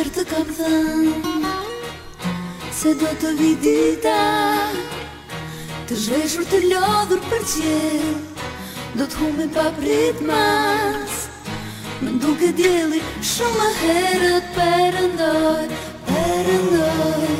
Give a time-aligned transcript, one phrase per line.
[0.00, 1.50] herë të kam thënë
[2.72, 4.20] Se do të vidita
[5.88, 8.14] Të zhveshur të lodhur për qelë
[8.96, 11.18] Do të hume pa prit mas
[12.00, 13.02] Më duke djeli
[13.32, 15.68] shumë më herët përëndoj
[16.08, 17.36] Përëndoj.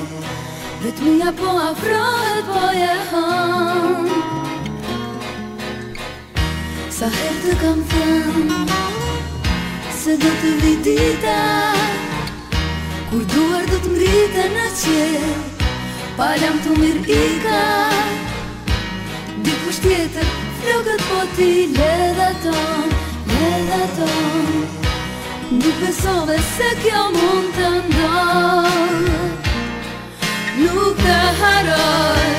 [0.82, 4.12] Vetëmija po afrohet po e hëm
[6.98, 8.62] Sa herë të kam thënë
[10.04, 11.40] Se do të vidita
[13.10, 15.30] Kur duar do të mrite në qelë
[16.14, 17.62] Palam të mirë i ka.
[19.46, 20.28] Dikush tjetër
[20.60, 22.94] flokët po ti ledha ton
[23.32, 24.46] Ledha ton
[25.56, 29.18] Nuk besove se kjo mund të ndohë
[30.60, 32.30] Nuk të haroj.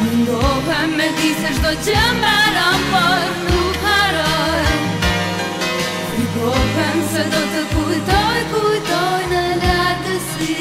[0.00, 3.73] Mundohem me di se shdo që mbaram Por nuk
[6.34, 10.56] Frikohem se do të kujtoj, kujtoj në lartësi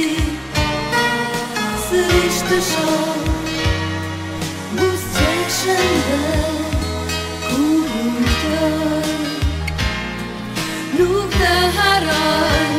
[1.85, 3.23] Sërish të shoh
[4.77, 6.19] Bus qeshen dhe
[7.47, 9.15] kujtoj
[10.99, 12.69] Nuk të haroj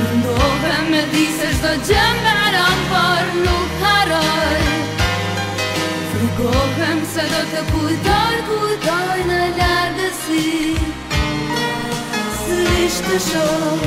[0.00, 4.60] Mundohem me di se shdo gjë mbaron Por nuk haroj.
[6.14, 10.87] Frikohem se do të kujtoj, kujtoj në largësi
[12.48, 13.80] Sërish të shoh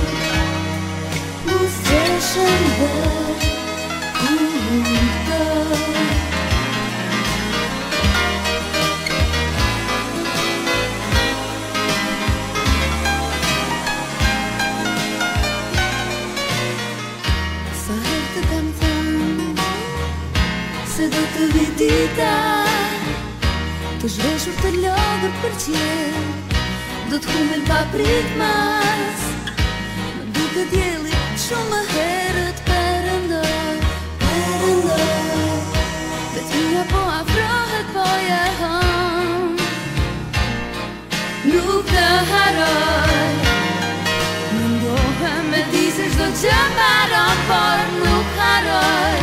[1.47, 2.89] Bus qeshen dhe
[4.67, 5.79] kujtoj
[17.81, 19.49] Sa herë të kam thënë
[20.93, 22.31] Se do të vidita
[23.97, 26.50] Të zhveshur të lodhër për qelë
[27.11, 29.23] Do të humbin pa prit mas.
[30.15, 33.73] Më duke djeli shumë më herët përëndoj
[34.21, 35.57] Përëndoj
[36.35, 38.05] Vetëmija po afrohet po
[38.37, 39.43] e hëm
[41.49, 43.27] Nuk të haroj.
[44.55, 49.19] Mundohem me di se shdo që mbaron Por nuk haroj.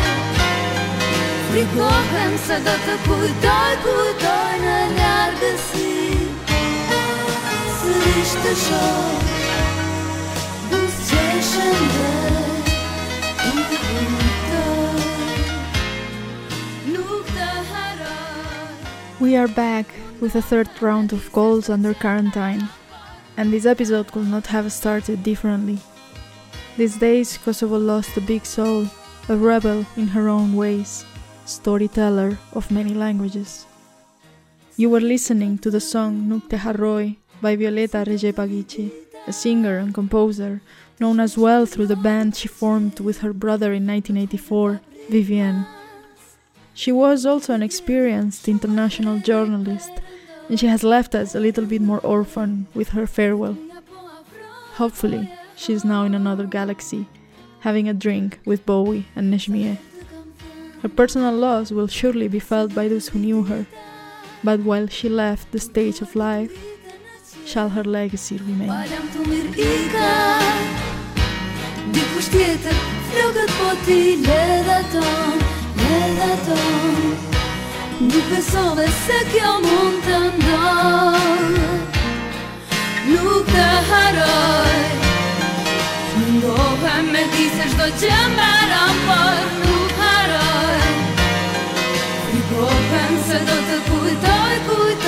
[1.49, 6.08] Frikohem se do të kujtoj, kujtoj në largësi
[19.21, 19.87] We are back
[20.21, 22.69] with a third round of goals under quarantine,
[23.37, 25.79] and this episode could not have started differently.
[26.77, 28.87] These days, Kosovo lost a big soul,
[29.29, 31.05] a rebel in her own ways,
[31.47, 33.67] storyteller of many languages.
[34.77, 36.57] You were listening to the song Nuk te
[37.41, 38.91] by Violeta Rexhepagiqi,
[39.27, 40.61] a singer and composer
[41.01, 45.67] known as well through the band she formed with her brother in 1984, Vivienne.
[46.75, 49.91] She was also an experienced international journalist,
[50.49, 53.57] and she has left us a little bit more orphan with her farewell.
[54.75, 57.07] Hopefully, she is now in another galaxy,
[57.61, 59.79] having a drink with Bowie and Nexhmije.
[60.83, 63.67] Her personal loss will surely be felt by those who knew her,
[64.45, 66.57] but while she left the stage of life,
[67.49, 68.69] shall her legacy remain.
[68.69, 70.09] Palam të mirë i ka.
[71.95, 75.41] Dikush tjetër flokët po ti ledha ton
[75.81, 76.99] Ledha ton.
[78.11, 81.71] Nuk besove se kjo mund të ndohë
[83.09, 84.77] Nuk të haroj.
[86.19, 90.89] Mundohem me di se shdo që mbaron Por nuk haroj.
[92.27, 95.08] Frikohem se do të kujtoj, kujtoj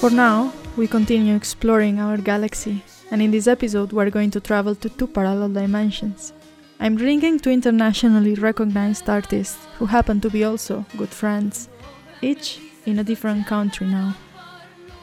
[0.00, 4.74] For now, we continue exploring our galaxy, and in this episode, we're going to travel
[4.76, 6.32] to two parallel dimensions.
[6.80, 11.68] I'm bringing two internationally recognized artists who happen to be also good friends,
[12.22, 14.16] each in a different country now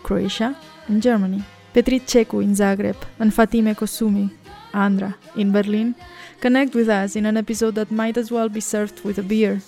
[0.02, 0.58] Croatia
[0.88, 1.44] and Germany.
[1.76, 4.32] Petrit Ceku in Zagreb and Fatime Kosumi,
[4.74, 5.94] Andra, in Berlin,
[6.40, 9.62] connect with us in an episode that might as well be served with a beer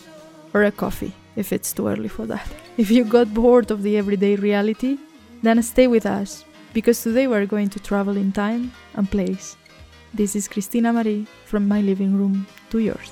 [0.55, 2.47] or a coffee if it's too early for that.
[2.77, 4.97] If you got bored of the everyday reality,
[5.41, 9.57] then stay with us because today we're going to travel in time and place.
[10.13, 13.11] This is Christina Marie from my living room to yours.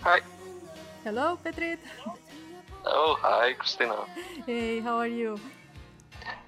[0.00, 0.37] Hi.
[1.08, 1.78] Hello, Petrit.
[2.84, 4.04] Oh, hi, Christina.
[4.44, 5.40] Hey, how are you?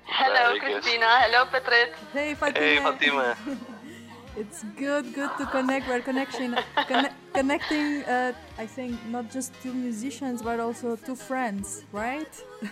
[0.05, 0.85] Hello, Very good.
[0.85, 1.97] Hello, Petrit.
[2.13, 2.61] Hey, Fatima.
[2.61, 3.37] Hey, Fatima.
[4.37, 5.89] It's good, good to connect.
[5.89, 8.05] We're connection, conne- connecting.
[8.05, 12.29] Uh, I think not just two musicians, but also two friends, right?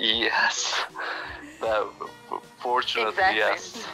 [0.00, 0.74] Yes.
[1.60, 1.86] That,
[2.58, 3.38] fortunately, Exactly.
[3.38, 3.86] yes.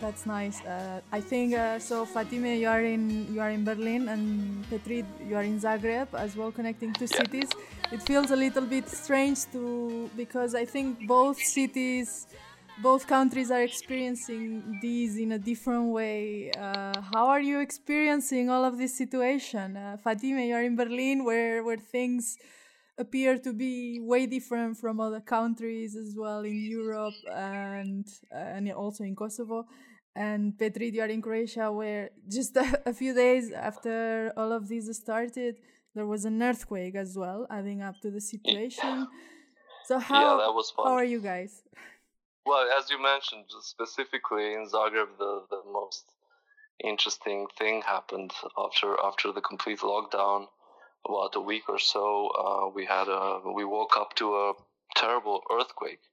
[0.00, 0.64] That's nice.
[0.64, 2.06] Uh, I think uh, so.
[2.06, 6.36] Fatime, you are in you are in Berlin, and Petrit, you are in Zagreb as
[6.36, 7.20] well, connecting two Yeah.
[7.20, 7.50] cities.
[7.92, 12.26] It feels a little bit strange to because I think both cities,
[12.82, 16.50] both countries are experiencing these in a different way.
[16.52, 20.46] Uh, how are you experiencing all of this situation, uh, Fatime?
[20.48, 22.38] You are in Berlin, where where things
[22.98, 28.72] appear to be way different from other countries as well in Europe and uh, and
[28.72, 29.66] also in Kosovo.
[30.20, 35.54] And are in Croatia, where just a, a few days after all of this started,
[35.94, 39.08] there was an earthquake as well, adding up to the situation.
[39.86, 40.38] So how
[40.76, 40.86] fun.
[40.86, 41.62] how are you guys?
[42.44, 46.04] Well, as you mentioned, specifically in Zagreb, the, the most
[46.84, 48.32] interesting thing happened
[48.64, 50.40] after after the complete lockdown.
[51.08, 52.04] About a week or so,
[52.44, 53.22] uh, we had a
[53.58, 54.52] we woke up to a
[54.94, 56.04] terrible earthquake,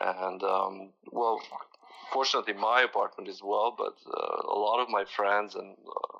[0.00, 0.74] and um,
[1.18, 1.40] well,
[2.12, 6.18] fortunately, my apartment is well, but uh, a lot of my friends and uh,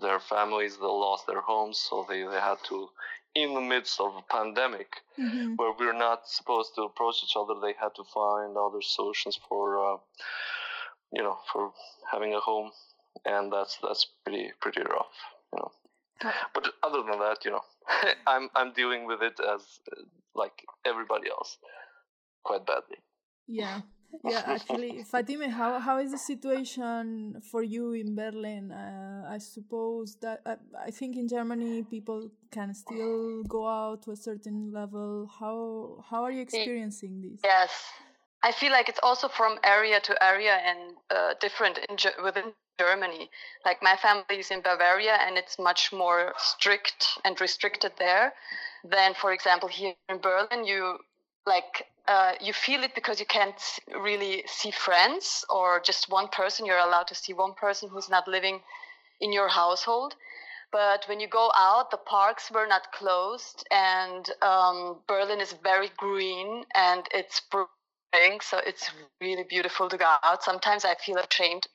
[0.00, 2.88] their families they lost their homes, so they, they had to,
[3.34, 5.56] in the midst of a pandemic, Mhm.
[5.58, 9.62] where we're not supposed to approach each other, they had to find other solutions for,
[9.94, 9.98] uh,
[11.12, 11.72] you know, for
[12.10, 12.70] having a home,
[13.24, 15.14] and that's that's pretty pretty rough,
[15.52, 15.72] you know.
[16.54, 17.64] But other than that, you know,
[18.26, 19.62] I'm I'm dealing with it as
[20.34, 21.58] like everybody else,
[22.44, 22.98] quite badly.
[23.46, 23.80] Yeah,
[24.24, 24.42] yeah.
[24.46, 28.72] Actually, Fatime, how how is the situation for you in Berlin?
[28.72, 34.12] Uh, I suppose that uh, I think in Germany people can still go out to
[34.12, 35.28] a certain level.
[35.38, 37.40] How how are you experiencing this?
[37.44, 37.70] Yes.
[38.42, 43.30] I feel like it's also from area to area and uh, different in within Germany.
[43.64, 48.34] Like my family is in Bavaria and it's much more strict and restricted there
[48.84, 50.64] than, for example, here in Berlin.
[50.64, 50.98] You
[51.46, 53.60] like uh, you feel it because you can't
[54.02, 56.66] really see friends or just one person.
[56.66, 58.60] You're allowed to see one person who's not living
[59.20, 60.14] in your household.
[60.72, 65.90] But when you go out, the parks were not closed, and um, Berlin is very
[65.96, 68.90] green and it's spring, so it's
[69.20, 70.42] really beautiful to go out.
[70.42, 71.66] Sometimes I feel ashamed.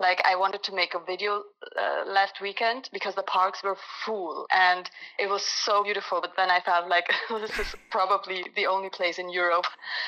[0.00, 1.42] Like I wanted to make a video
[1.78, 6.22] uh, last weekend because the parks were full and it was so beautiful.
[6.22, 9.66] But then I felt like this is probably the only place in Europe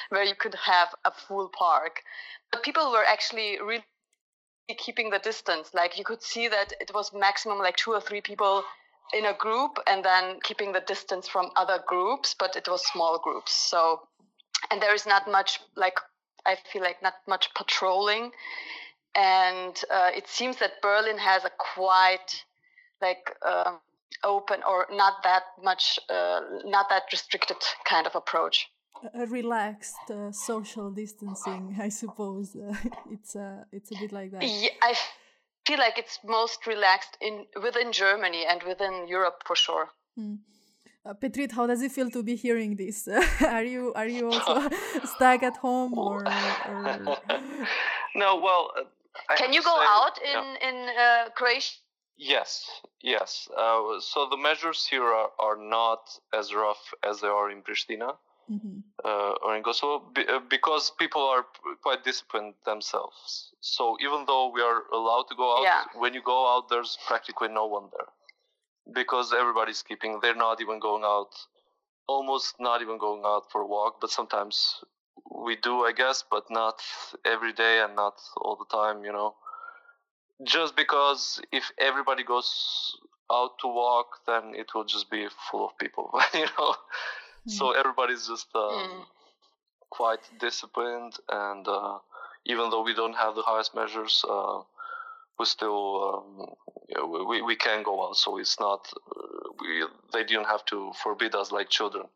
[0.08, 2.02] where you could have a full park.
[2.50, 3.84] But people were actually really
[4.78, 5.74] keeping the distance.
[5.74, 8.64] Like you could see that it was maximum like two or three people
[9.12, 13.18] in a group and then keeping the distance from other groups, but it was small
[13.18, 13.52] groups.
[13.52, 14.08] So,
[14.70, 15.98] and there is not much like,
[16.46, 18.32] I feel like not much patrolling.
[19.14, 22.44] And uh, it seems that Berlin has a quite
[23.00, 23.80] like um
[24.24, 28.68] open or not that much, uh, not that restricted kind of approach.
[29.02, 32.54] A- A relaxed uh, social distancing, I suppose.
[32.54, 32.74] Uh,
[33.10, 34.42] it's uh, it's a bit like that.
[34.44, 34.94] Yeah, I
[35.66, 39.88] feel like it's most relaxed in within Germany and within Europe for sure.
[40.16, 40.34] Hmm.
[41.04, 43.08] Uh, Petrit, how does it feel to be hearing this?
[43.46, 44.68] are you are you also
[45.16, 46.22] stuck at home or?
[46.68, 47.16] or...
[48.14, 48.84] no, well, uh,
[49.28, 50.68] I Can you go say, out in yeah.
[50.68, 51.74] in uh, Croatia?
[52.16, 52.68] Yes,
[53.00, 53.48] yes.
[53.56, 58.16] Uh, so the measures here are, are not as rough as they are in Pristina
[58.50, 58.82] Mhm.
[59.04, 63.52] uh, or in Kosovo be, uh, because people are p- quite disciplined themselves.
[63.60, 65.84] So even though we are allowed to go out, Yeah.
[65.94, 68.10] when you go out, there's practically no one there
[68.92, 70.20] because everybody's keeping.
[70.20, 71.32] They're not even going out,
[72.06, 74.00] almost not even going out for a walk.
[74.00, 74.82] But sometimes
[75.30, 76.82] we do, I guess, but not
[77.24, 79.04] every day and not all the time.
[79.04, 79.34] You know
[80.44, 82.96] just because if everybody goes
[83.30, 86.74] out to walk, then it will just be full of people, you know.
[87.46, 89.06] So everybody's just um, Mm.
[89.90, 91.98] quite disciplined, and uh,
[92.46, 94.60] even though we don't have the highest measures, uh,
[95.38, 95.80] we still
[96.14, 98.16] um, we we can go out.
[98.16, 102.06] So it's not uh, we they didn't have to forbid us like children,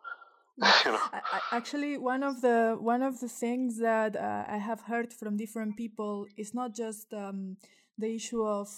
[0.85, 1.01] you know.
[1.53, 5.77] Actually, one of the one of the things that uh, I have heard from different
[5.77, 7.57] people is not just um,
[7.99, 8.69] the issue of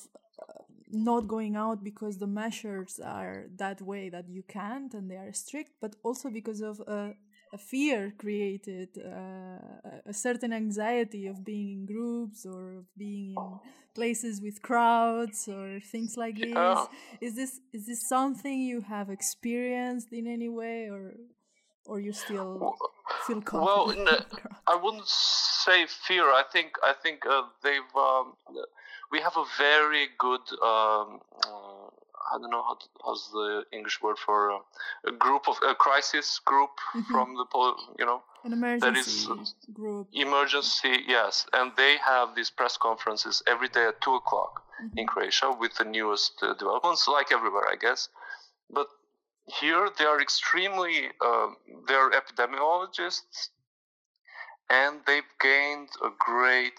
[0.41, 5.17] uh, not going out because the measures are that way that you can't and they
[5.17, 7.11] are strict, but also because of uh,
[7.53, 13.61] a fear created, uh, a certain anxiety of being in groups or of being in
[13.95, 16.53] places with crowds or things like this.
[16.55, 16.87] Yeah.
[17.21, 21.15] Is this is this something you have experienced in any way, or
[21.89, 22.77] or you still
[23.27, 24.05] feel Well, confident?
[24.07, 24.53] no, with?
[24.67, 26.25] I wouldn't say fear.
[26.25, 28.35] I think I think uh, they've um,
[29.11, 31.87] we have a very good um, uh,
[32.31, 34.59] I don't know how to, how's the English word for uh,
[35.07, 37.07] a group of a crisis group Mhm.
[37.13, 37.47] from the
[37.99, 40.07] you know An that is, emergency group.
[40.13, 44.53] emergency yes, and they have these press conferences every day at two o'clock
[44.97, 45.09] in Mhm.
[45.13, 48.09] Croatia with the newest uh, developments, like everywhere, I guess.
[48.71, 48.89] But
[49.49, 53.49] here they are extremely, um, they're epidemiologists,
[54.71, 56.79] and they've gained a great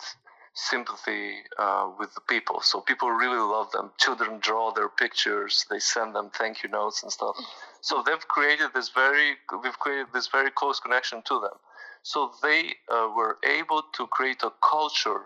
[0.53, 2.61] sympathy uh, with the people.
[2.61, 3.91] So people really love them.
[3.97, 7.35] Children draw their pictures, they send them thank you notes and stuff.
[7.81, 11.57] So they've created this very, we've created this very close connection to them.
[12.03, 15.25] So they uh, were able to create a culture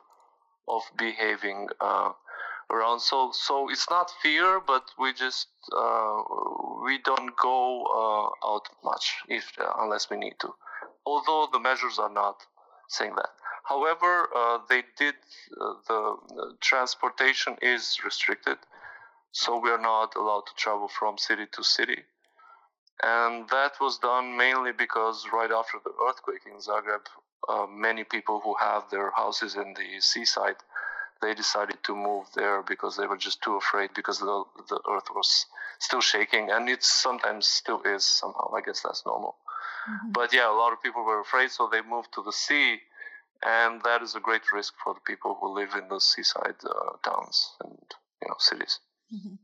[0.67, 2.11] of behaving uh,
[2.69, 2.99] around.
[2.99, 6.21] So so it's not fear, but we just uh,
[6.83, 10.53] we don't go uh, out much if uh, unless we need to.
[11.05, 12.45] Although the measures are not
[12.87, 13.29] saying that.
[13.63, 15.15] However, uh, they did
[15.59, 18.57] uh, the, the transportation is restricted,
[19.31, 22.03] so we are not allowed to travel from city to city.
[23.01, 27.05] And that was done mainly because right after the earthquake in Zagreb,
[27.49, 30.55] uh, many people who have their houses in the seaside,
[31.23, 34.37] they decided to move there because they were just too afraid because the,
[34.69, 35.29] the earth was
[35.79, 38.47] still shaking and it sometimes still is somehow.
[38.57, 39.33] I guess that's normal.
[39.89, 40.13] Mhm.
[40.17, 42.69] But yeah, a lot of people were afraid, so they moved to the sea,
[43.43, 46.91] and that is a great risk for the people who live in the seaside uh,
[47.07, 47.77] towns and
[48.21, 48.79] you know cities.
[49.15, 49.37] Mhm.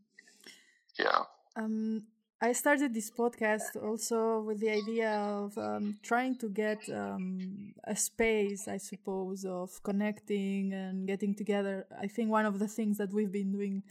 [1.05, 1.19] Yeah.
[1.55, 2.03] Um,
[2.41, 7.95] I started this podcast also with the idea of um, trying to get um, a
[7.95, 11.85] space, I suppose, of connecting and getting together.
[11.99, 13.83] I think one of the things that we've been doing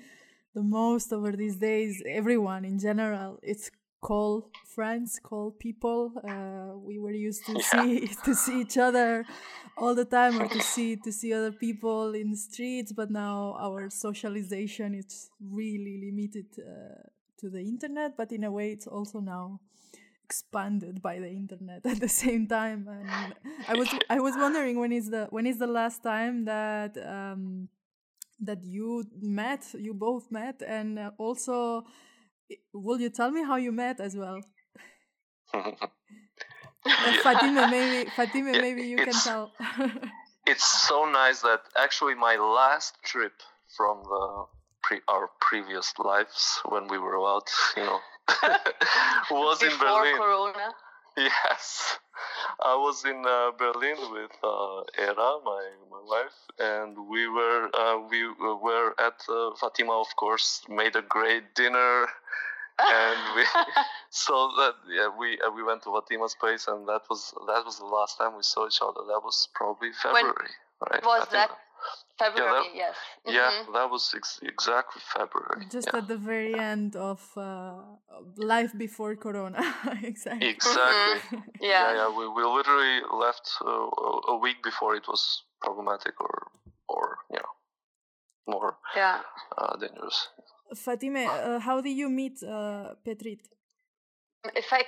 [0.55, 6.13] the most over these days, everyone in general, it's call friends, call people.
[6.25, 7.61] Uh, we were used to Yeah.
[7.71, 9.27] see to see each other
[9.77, 12.93] all the time, or to see to see other people in the streets.
[12.93, 17.03] But now our socialization is really limited uh,
[17.39, 18.17] to the internet.
[18.17, 19.61] But in a way, it's also now
[20.25, 22.87] expanded by the internet at the same time.
[22.89, 23.35] And
[23.67, 27.69] I was I was wondering when is the when is the last time that um,
[28.41, 31.85] that you met, you both met, and uh, also
[32.73, 34.41] will you tell me how you met as well?
[35.53, 35.73] Uh,
[37.25, 39.53] Fatime, maybe Fatima, maybe you can tell.
[40.47, 43.35] it's so nice that actually my last trip
[43.77, 44.45] from the
[44.83, 48.01] pre- our previous lives when we were out, you know,
[49.31, 50.17] was in Berlin.
[50.17, 50.75] Corona.
[51.17, 51.99] Yes,
[52.61, 57.99] I was in uh, Berlin with uh, Era, my my wife, and we were uh,
[58.09, 60.01] we were at uh, Fatima.
[60.01, 62.07] Of course, made a great dinner,
[62.79, 63.45] and we
[64.11, 67.79] so that yeah we uh, we went to Fatima's place, and that was that was
[67.79, 69.03] the last time we saw each other.
[69.09, 70.55] That was probably February,
[70.91, 71.03] right?
[71.05, 71.51] Was think that
[72.19, 72.65] February?
[72.75, 72.97] yes.
[73.27, 73.73] Yeah, Mhm.
[73.75, 75.67] that was ex- exactly February.
[75.71, 75.99] Just yeah.
[75.99, 77.83] at the very end of uh,
[78.37, 79.61] life before Corona.
[80.03, 80.49] exactly.
[80.49, 81.39] Exactly.
[81.61, 81.71] Yeah.
[81.71, 82.09] yeah, yeah.
[82.19, 83.69] We, we literally left uh,
[84.09, 85.23] a- a week before it was
[85.61, 86.35] problematic or
[86.89, 87.53] or you know
[88.55, 89.21] more Yeah.
[89.59, 90.29] uh, dangerous.
[90.75, 93.41] Fatime, uh, how did you meet uh, Petrit?
[94.55, 94.83] If I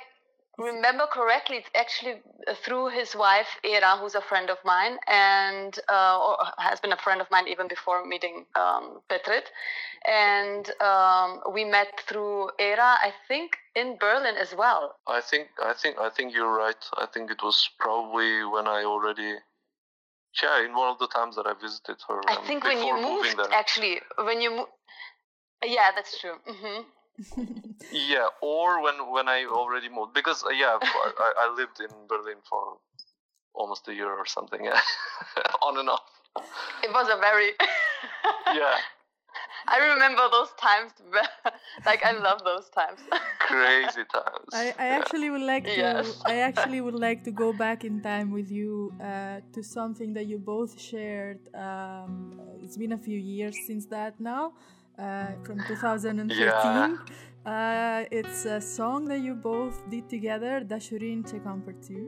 [0.59, 5.79] remember correctly, it's actually uh, through his wife Era, who's a friend of mine, and
[5.89, 9.47] uh, or has been a friend of mine even before meeting um, Petrit.
[10.07, 14.97] And um, we met through Era, I think, in Berlin as well.
[15.07, 16.83] I think I think I think you're right.
[16.99, 19.35] I think it was probably when I already
[20.43, 22.21] yeah in one of the times that I visited her.
[22.29, 24.69] I think when you moved, actually, when you mo-
[25.65, 26.37] yeah, that's true.
[26.47, 26.83] hmm
[27.93, 31.91] Yeah, or when when I already moved because uh, yeah I, I- I lived in
[32.09, 32.79] Berlin for
[33.55, 34.65] almost a year or something.
[34.65, 34.81] Yeah,
[35.63, 36.07] on and off.
[36.85, 37.51] It was a very
[38.55, 38.77] Yeah.
[39.69, 40.93] I remember those times.
[41.87, 43.01] like I love those times.
[43.39, 44.51] Crazy times.
[44.53, 44.99] I, I Yeah.
[44.99, 46.21] actually would like to Yes.
[46.27, 50.27] I actually would like to go back in time with you uh, to something that
[50.27, 51.39] you both shared.
[51.55, 54.53] Um, it's been a few years since that now,
[55.01, 56.97] uh, from 2013, Yeah.
[57.47, 62.07] Uh, it's a song that you both did together, Dashurin Che Compartu.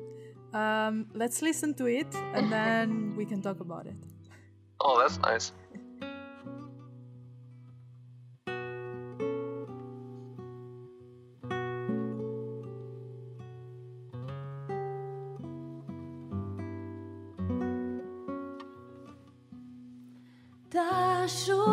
[0.52, 3.96] Um, let's listen to it and then we can talk about it.
[4.80, 5.52] Oh, that's nice.
[20.70, 21.71] Dashurin.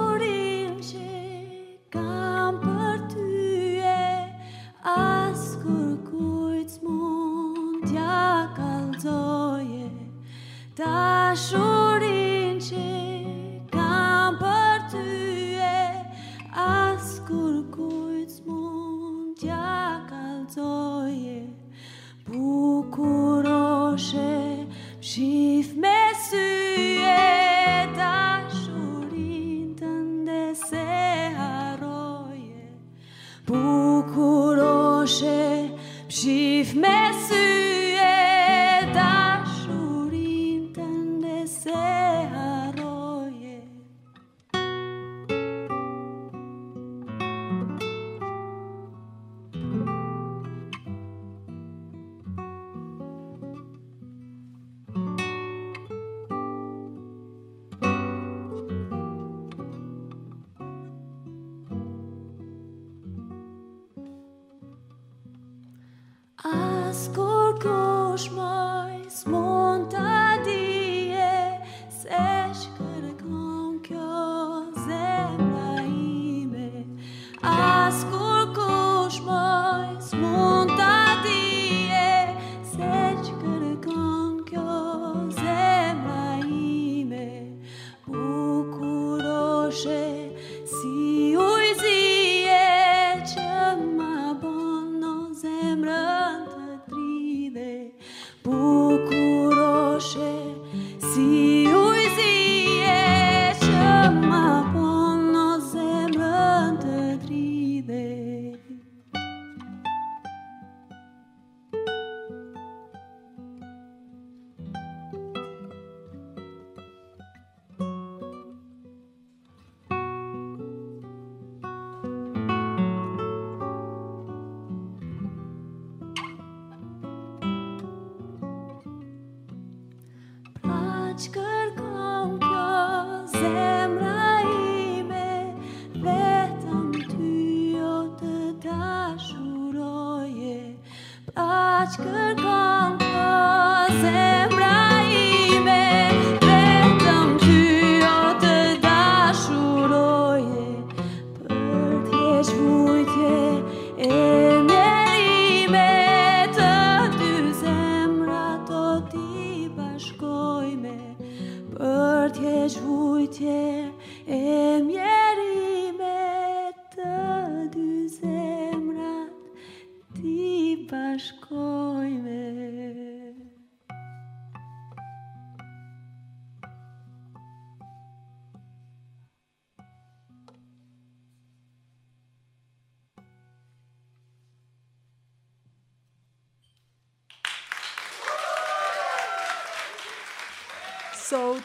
[171.20, 171.49] conosco.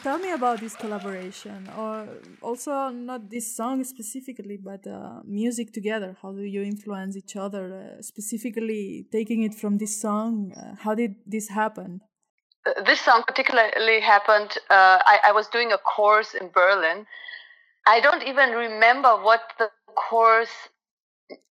[0.03, 2.07] Tell me about this collaboration, or
[2.41, 6.15] also not this song specifically, but uh, music together.
[6.21, 7.97] How do you influence each other?
[7.97, 12.01] Uh, specifically, taking it from this song, uh, how did this happen?
[12.65, 14.51] Uh, this song particularly happened.
[14.69, 17.05] Uh, I, I was doing a course in Berlin.
[17.87, 20.69] I don't even remember what the course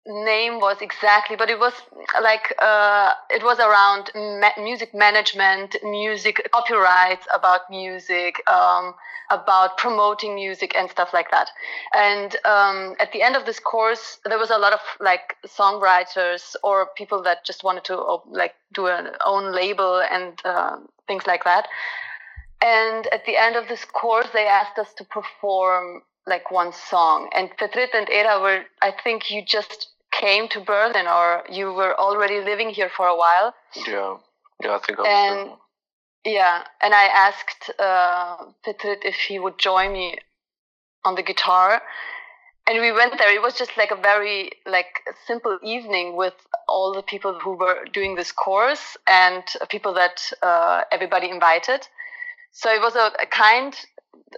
[0.06, 1.74] name was exactly, but it was
[2.22, 8.94] like uh, it was around ma- music management, music copyrights about music, um,
[9.32, 11.50] about promoting music and stuff like that.
[11.96, 16.56] And um, at the end of this course, there was a lot of like songwriters
[16.64, 17.96] or people that just wanted to
[18.28, 21.68] like do an own label and uh, things like that.
[22.62, 27.30] And at the end of this course, they asked us to perform like one song.
[27.36, 31.96] And Petrit and Era were, I think you just came to Berlin or you were
[32.00, 33.54] already living here for a while.
[33.88, 34.18] Yeah,
[34.64, 35.50] yeah, I think I was And
[36.26, 36.34] there.
[36.34, 40.18] yeah, and I asked uh, Petrit if he would join me
[41.04, 41.82] on the guitar.
[42.66, 43.34] And we went there.
[43.34, 46.34] It was just like a very like simple evening with
[46.70, 51.86] all the people who were doing this course and people that uh, everybody invited.
[52.54, 53.76] So it was a, a kind,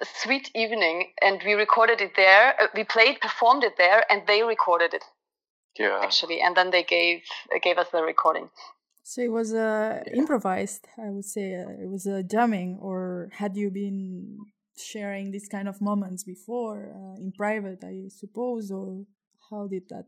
[0.03, 2.53] sweet evening, and we recorded it there.
[2.59, 5.03] Uh, we played, performed it there, and they recorded it
[5.77, 7.21] Yeah, actually, and then they gave
[7.61, 8.49] gave us the recording.
[9.03, 11.55] So it was uh, improvised, I would say.
[11.55, 14.37] Uh, it was uh, jamming, or had you been
[14.77, 19.05] sharing these kind of moments before uh, in private, I suppose, or
[19.49, 20.05] how did that?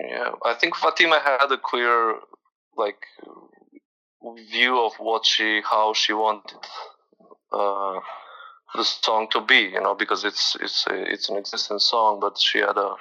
[0.00, 0.30] yeah.
[0.44, 2.14] I think Fatima had a clear
[2.76, 3.02] like
[4.52, 6.58] view of what she how she wanted
[7.52, 8.00] uh,
[8.74, 12.38] the song to be, you know, because it's it's a, it's an existing song, but
[12.38, 12.94] she had a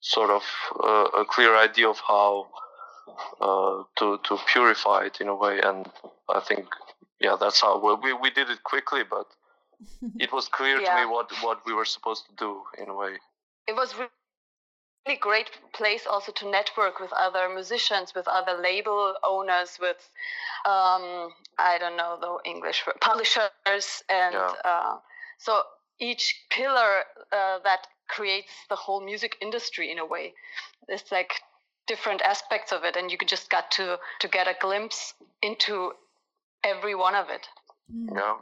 [0.00, 0.42] sort of
[0.82, 2.46] uh, a clear idea of how
[3.40, 5.90] uh, to to purify it in a way, and
[6.28, 6.66] I think
[7.20, 9.26] yeah, that's how well, we we did it quickly, but
[10.18, 10.94] it was clear yeah.
[10.94, 13.18] to me what what we were supposed to do in a way.
[13.66, 13.94] It was
[15.06, 20.08] really great place also to network with other musicians, with other label owners, with
[20.66, 24.52] um, I don't know the English publishers, and yeah.
[24.64, 24.96] uh,
[25.38, 25.62] so
[25.98, 30.34] each pillar uh, that creates the whole music industry in a way.
[30.88, 31.32] It's like
[31.86, 35.92] different aspects of it, and you could just got to to get a glimpse into
[36.64, 37.48] every one of it.
[37.92, 38.14] Mm.
[38.14, 38.34] Yeah.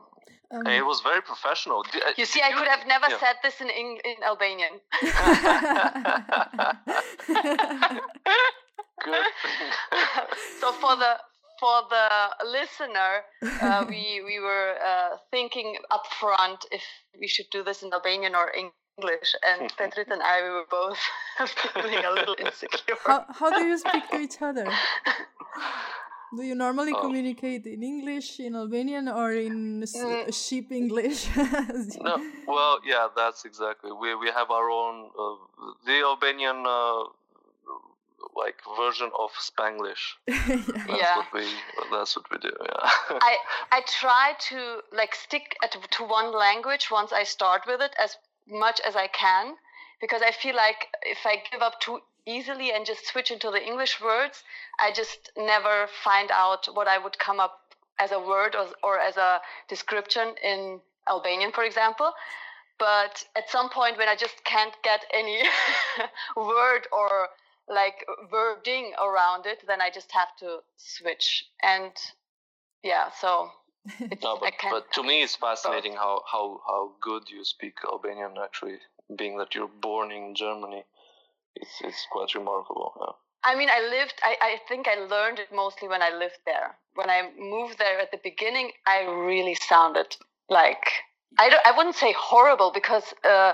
[0.50, 1.82] Um, it was very professional.
[1.92, 3.18] Did, uh, you see, I could have never yeah.
[3.18, 4.80] said this in in Albanian.
[9.04, 9.24] Good.
[10.60, 11.18] so for the
[11.60, 13.24] for the listener,
[13.60, 16.82] uh, we we were uh, thinking up front if
[17.20, 20.98] we should do this in Albanian or English, and Petrit and I we were both
[21.74, 22.96] feeling a little insecure.
[23.04, 24.66] How how do you speak to each other?
[26.36, 27.00] Do you normally oh.
[27.00, 30.34] communicate in English, in Albanian, or in mm.
[30.34, 31.28] sheep English?
[32.00, 33.92] no, well, yeah, that's exactly.
[33.92, 35.36] We we have our own uh,
[35.86, 37.04] the Albanian uh,
[38.36, 40.16] like version of Spanglish.
[40.26, 40.36] yeah.
[40.46, 41.16] That's yeah.
[41.16, 41.46] what we
[41.90, 42.52] that's what we do.
[42.62, 43.18] Yeah.
[43.30, 43.36] I
[43.72, 48.16] I try to like stick at, to one language once I start with it as
[48.46, 49.56] much as I can
[50.00, 53.64] because I feel like if I give up too easily and just switch into the
[53.64, 54.44] English words,
[54.78, 57.60] I just never find out what I would come up
[57.98, 62.12] as a word or, or as a description in Albanian, for example.
[62.78, 65.42] But at some point when I just can't get any
[66.36, 67.28] word or
[67.68, 71.46] like wording around it, then I just have to switch.
[71.62, 71.92] And
[72.84, 73.50] yeah, so
[74.22, 78.78] no, but, but to me it's fascinating how, how, how good you speak Albanian actually,
[79.16, 80.84] being that you're born in Germany
[81.54, 82.92] it's it's quite remarkable.
[83.00, 83.12] Yeah.
[83.44, 84.14] I mean, I lived.
[84.22, 86.76] I, I think I learned it mostly when I lived there.
[86.94, 90.16] When I moved there at the beginning, I really sounded
[90.48, 90.84] like
[91.38, 91.62] I don't.
[91.64, 93.52] I wouldn't say horrible because uh,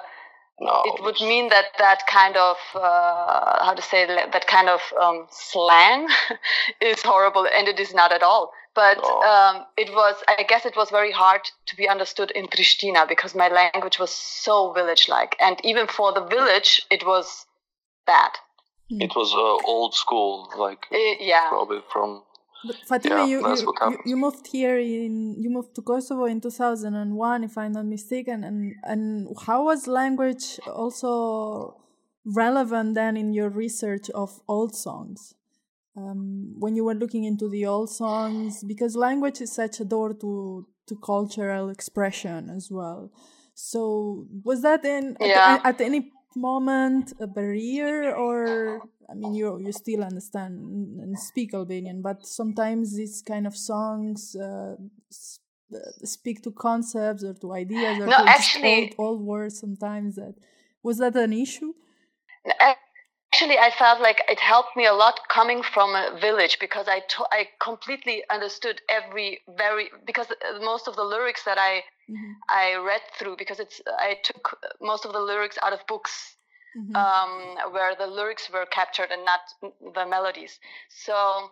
[0.61, 4.81] no, it would mean that that kind of uh, how to say that kind of
[5.01, 6.09] um, slang
[6.81, 8.53] is horrible, and it is not at all.
[8.75, 9.23] But no.
[9.23, 10.17] um, it was.
[10.29, 14.11] I guess it was very hard to be understood in Pristina because my language was
[14.11, 17.47] so village-like, and even for the village, it was
[18.07, 18.33] bad.
[18.91, 19.01] Hmm.
[19.01, 22.23] It was uh, old school, like uh, yeah, probably from.
[22.67, 26.51] But Fatima, yeah, you, you, you, moved here in you moved to Kosovo in two
[26.51, 31.77] thousand and one, if I'm not mistaken, and and how was language also
[32.25, 35.35] relevant then in your research of old songs?
[35.97, 40.15] Um, when you were looking into the old songs, because language is such a door
[40.15, 43.11] to to cultural expression as well.
[43.55, 45.61] So was that in yeah.
[45.63, 50.53] at, at any moment a barrier or i mean you you still understand
[51.01, 57.35] and speak albanian but sometimes these kind of songs uh, uh speak to concepts or
[57.35, 60.35] to ideas or no, to actually, old, old words sometimes that
[60.83, 61.73] was that an issue?
[62.61, 67.03] Actually i felt like it helped me a lot coming from a village because I,
[67.33, 70.29] I completely understood every very because
[70.61, 72.33] most of the lyrics that i mm-hmm.
[72.49, 76.37] i read through because it's i took most of the lyrics out of books
[76.77, 76.95] mm-hmm.
[76.97, 79.41] um, where the lyrics were captured and not
[79.95, 81.51] the melodies so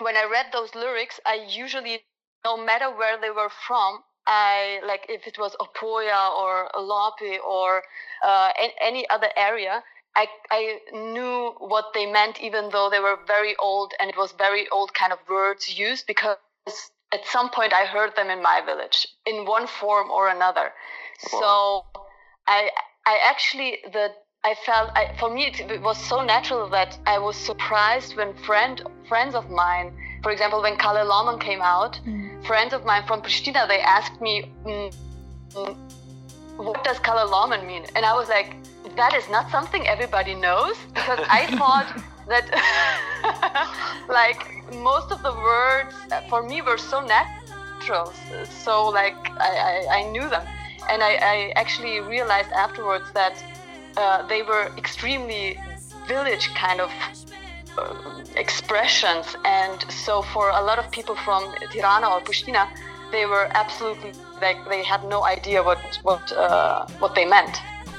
[0.00, 2.00] when i read those lyrics i usually
[2.44, 7.82] no matter where they were from I like if it was Opoja or Lapi or
[8.26, 9.84] uh, any other area,
[10.16, 14.32] I, I knew what they meant, even though they were very old and it was
[14.32, 16.38] very old kind of words used because
[17.12, 20.72] at some point I heard them in my village in one form or another.
[21.32, 21.40] Wow.
[21.40, 22.00] So
[22.48, 22.70] I,
[23.06, 24.12] I actually, the,
[24.44, 28.34] I felt, I, for me, it, it, was so natural that I was surprised when
[28.34, 29.92] friend, friends of mine,
[30.22, 32.46] for example, when Kalle Laman came out, mm.
[32.46, 34.94] friends of mine from Pristina, they asked me, mm,
[35.52, 35.76] mm,
[36.56, 37.84] what does Kalle Laman mean?
[37.94, 38.54] And I was like,
[38.96, 42.46] that is not something everybody knows because I thought that
[44.08, 44.40] like
[44.74, 48.12] most of the words uh, for me were so natural
[48.64, 50.44] so like I, I, I knew them
[50.90, 53.42] and I, I, actually realized afterwards that
[53.96, 55.58] uh, they were extremely
[56.06, 56.90] village kind of
[57.78, 62.68] uh, expressions and so for a lot of people from Tirana or Pristina
[63.12, 67.56] they were absolutely like they had no idea what what uh, what they meant.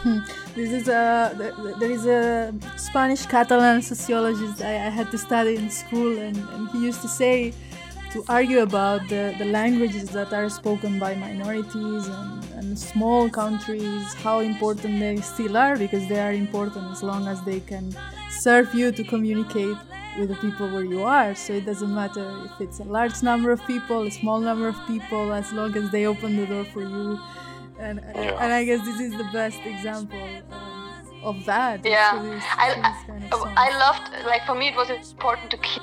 [0.07, 0.19] Hmm.
[0.55, 1.35] This is a
[1.79, 6.69] there is a Spanish Catalan sociologist I, I, had to study in school, and, and
[6.69, 7.51] he used to say
[8.13, 14.13] to argue about the, the languages that are spoken by minorities and, and small countries,
[14.23, 17.93] how important they still are, because they are important as long as they can
[18.29, 19.75] serve you to communicate
[20.17, 21.35] with the people where you are.
[21.35, 24.77] So it doesn't matter if it's a large number of people, a small number of
[24.87, 27.19] people, as long as they open the door for you.
[27.79, 28.43] And, yeah.
[28.43, 30.19] and I guess this is the best example.
[30.51, 30.87] Um,
[31.23, 31.85] of that.
[31.85, 32.73] Yeah, this, I,
[33.07, 35.81] kind of I loved like for me it was important to keep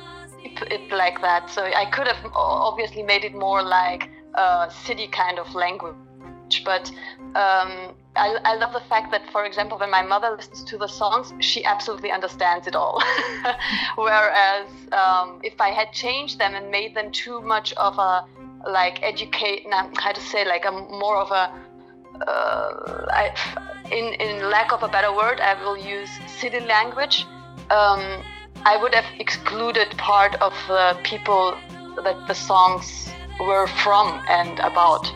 [0.62, 1.50] it like that.
[1.50, 6.90] So I could have obviously made it more like a city kind of language, but
[7.35, 10.87] um, I, I, love the fact that, for example, when my mother listens to the
[10.87, 13.02] songs, she absolutely understands it all.
[13.96, 18.24] Whereas um, if I had changed them and made them too much of a
[18.70, 21.52] like educate, how to say, like a more of a
[22.22, 23.35] I,
[23.90, 27.27] in in lack of a better word, I will use city language.
[27.70, 28.22] Um,
[28.64, 31.57] I would have excluded part of the people
[32.03, 35.12] that the songs were from and about.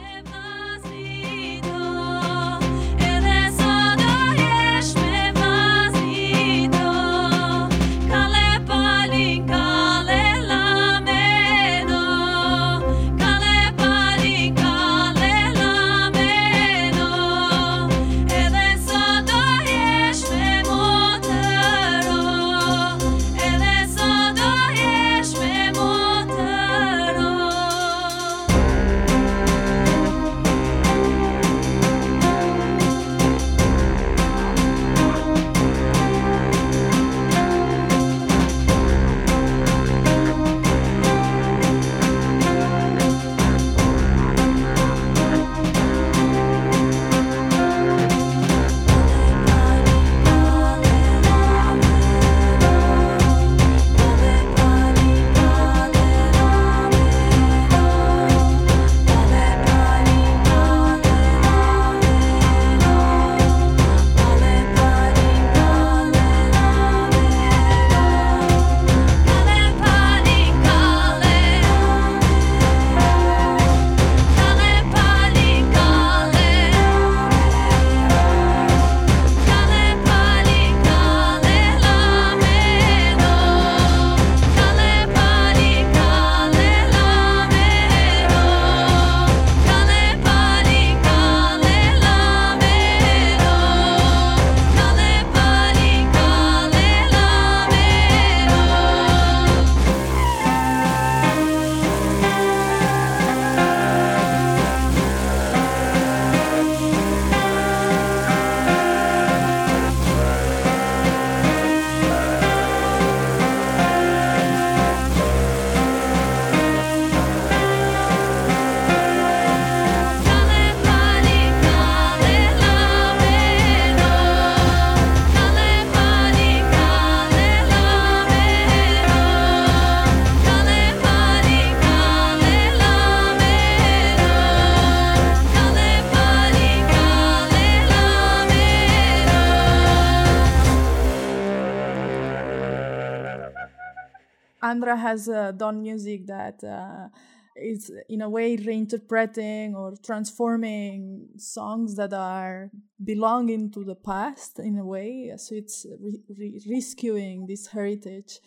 [144.71, 147.09] Andra has uh, done music that uh,
[147.57, 152.71] is in a way reinterpreting or transforming songs that are
[153.03, 155.33] belonging to the past in a way.
[155.37, 158.41] So it's re- re- rescuing this heritage.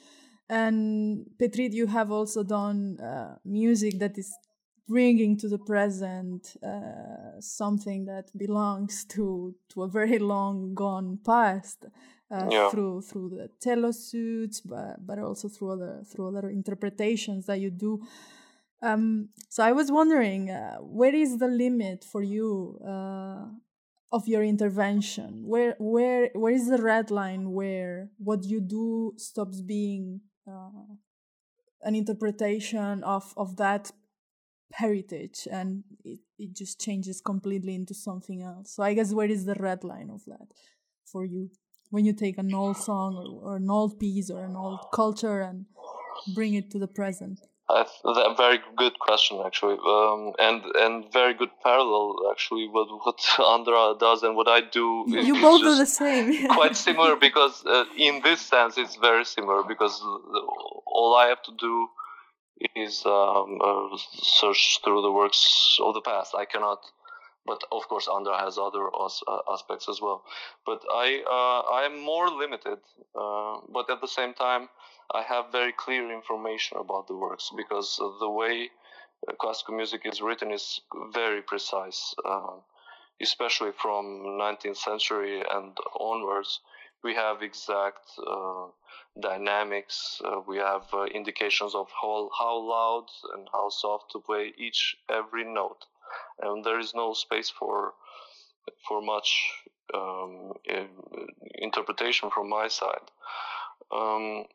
[0.50, 4.32] And Petrit, you have also done uh, music that is
[4.88, 11.86] bringing to the present uh, something that belongs to to a very long gone past
[12.32, 12.70] uh, yeah.
[12.70, 17.70] through through the cello suits, but but also through other through other interpretations that you
[17.70, 18.02] do.
[18.82, 23.46] Um, so I was wondering, uh, where is the limit for you uh,
[24.12, 25.44] of your intervention?
[25.46, 30.96] Where where where is the red line where what you do stops being uh,
[31.84, 33.92] an interpretation of of that
[34.74, 38.74] heritage and it, it just changes completely into something else.
[38.76, 40.48] So I guess where is the red line of that
[41.06, 41.50] for you?
[41.92, 45.42] When you take an old song or, or an old piece or an old culture
[45.42, 45.66] and
[46.34, 47.40] bring it to the present?
[47.70, 53.20] Uh, a very good question, actually, um, and and very good parallel, actually, what what
[53.40, 55.06] Andra does and what I do.
[55.08, 56.48] You both do the same.
[56.62, 60.02] quite similar because uh, in this sense it's very similar because
[60.86, 61.88] all I have to do
[62.76, 66.36] is um, uh, search through the works of the past.
[66.38, 66.80] I cannot
[67.46, 69.10] but of course Andra has other uh,
[69.52, 70.24] aspects as well.
[70.66, 72.80] But I uh, I am more limited,
[73.16, 74.70] uh, but at the same time
[75.14, 78.70] I have very clear information about the works because the way
[79.28, 80.82] uh, classical music is written is
[81.14, 82.58] very precise, uh,
[83.22, 84.04] especially from
[84.40, 86.60] 19th century and onwards.
[87.04, 88.68] We have exact uh,
[89.20, 90.22] dynamics.
[90.48, 95.86] we have indications of how how loud and how soft to play each every note
[96.42, 97.94] and there is no space for
[98.88, 99.30] for much
[99.94, 100.54] um,
[101.56, 103.08] interpretation from my side,
[103.92, 104.46] um,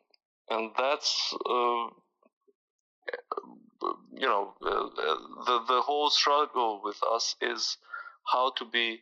[0.49, 1.87] and that's uh,
[4.13, 4.87] you know uh,
[5.45, 7.77] the the whole struggle with us is
[8.33, 9.01] how to be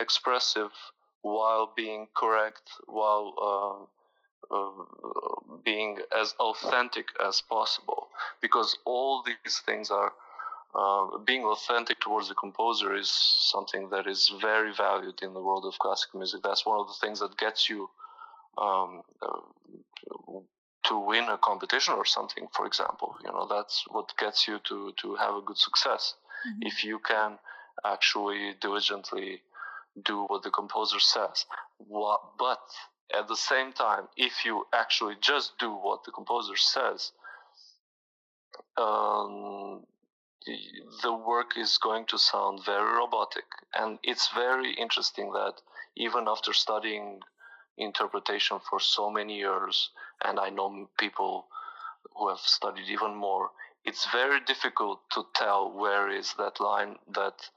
[0.00, 0.72] expressive
[1.22, 3.88] while being correct, while
[4.50, 4.70] uh, uh,
[5.64, 8.08] being as authentic as possible,
[8.40, 10.12] because all these things are
[10.74, 15.64] uh, being authentic towards the composer is something that is very valued in the world
[15.64, 16.42] of classical music.
[16.42, 17.88] That's one of the things that gets you
[18.58, 20.40] um, uh,
[20.84, 22.48] to win a competition or something.
[22.52, 26.14] For example, you know that's what gets you to to have a good success.
[26.46, 26.66] Mm-hmm.
[26.66, 27.38] If you can
[27.84, 29.42] actually diligently
[30.04, 31.46] do what the composer says,
[31.78, 32.60] what, but
[33.16, 37.12] at the same time, if you actually just do what the composer says,
[38.76, 39.84] um,
[41.02, 43.44] the work is going to sound very robotic.
[43.74, 45.54] And it's very interesting that
[45.96, 47.20] even after studying
[47.78, 49.90] interpretation for so many years,
[50.24, 51.46] and I know people
[52.16, 53.50] who have studied even more,
[53.84, 57.50] it's very difficult to tell where is that line that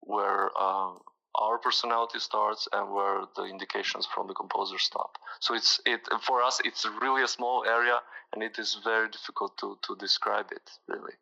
[0.00, 0.92] where uh,
[1.34, 5.18] our personality starts and where the indications from the composer stop.
[5.40, 6.60] So it's it for us.
[6.64, 8.00] It's really a small area,
[8.32, 11.14] and it is very difficult to to describe it really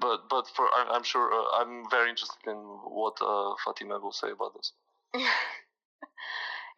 [0.00, 4.30] but but for I'm, sure uh, I'm very interested in what uh, Fatima will say
[4.30, 4.72] about this.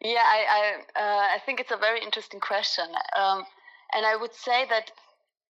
[0.01, 3.45] yeah, I I, uh, I think it's a very interesting question, um,
[3.93, 4.91] and I would say that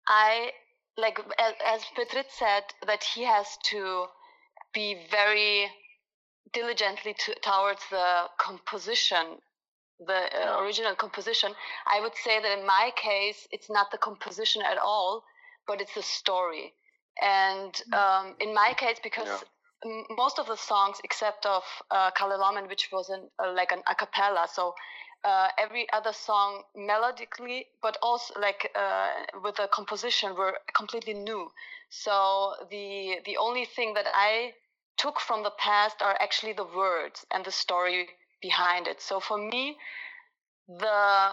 [0.08, 0.52] I
[0.98, 4.06] like as, as Petrit said that he has to
[4.74, 5.68] be very
[6.54, 9.38] diligently to, towards the composition
[10.06, 11.54] the uh, original composition.
[11.86, 15.24] I would say that in my case it's not the composition at all
[15.68, 16.74] but it's the story
[17.22, 17.94] and mm.
[17.94, 20.02] um, in my case, because yeah.
[20.12, 23.96] most of the songs, except of uh, Kalle which was an, uh, like an a
[23.96, 24.74] cappella, so
[25.24, 29.10] uh, every other song melodically, but also like uh,
[29.44, 31.52] with the composition, were completely new.
[31.90, 34.54] So the the only thing that I
[34.98, 38.08] took from the past are actually the words and the story
[38.42, 39.02] behind it.
[39.02, 39.78] So for me,
[40.68, 41.32] the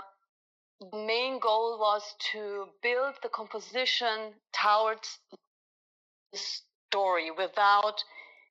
[0.92, 5.18] main goal was to build the composition towards
[6.34, 8.02] story without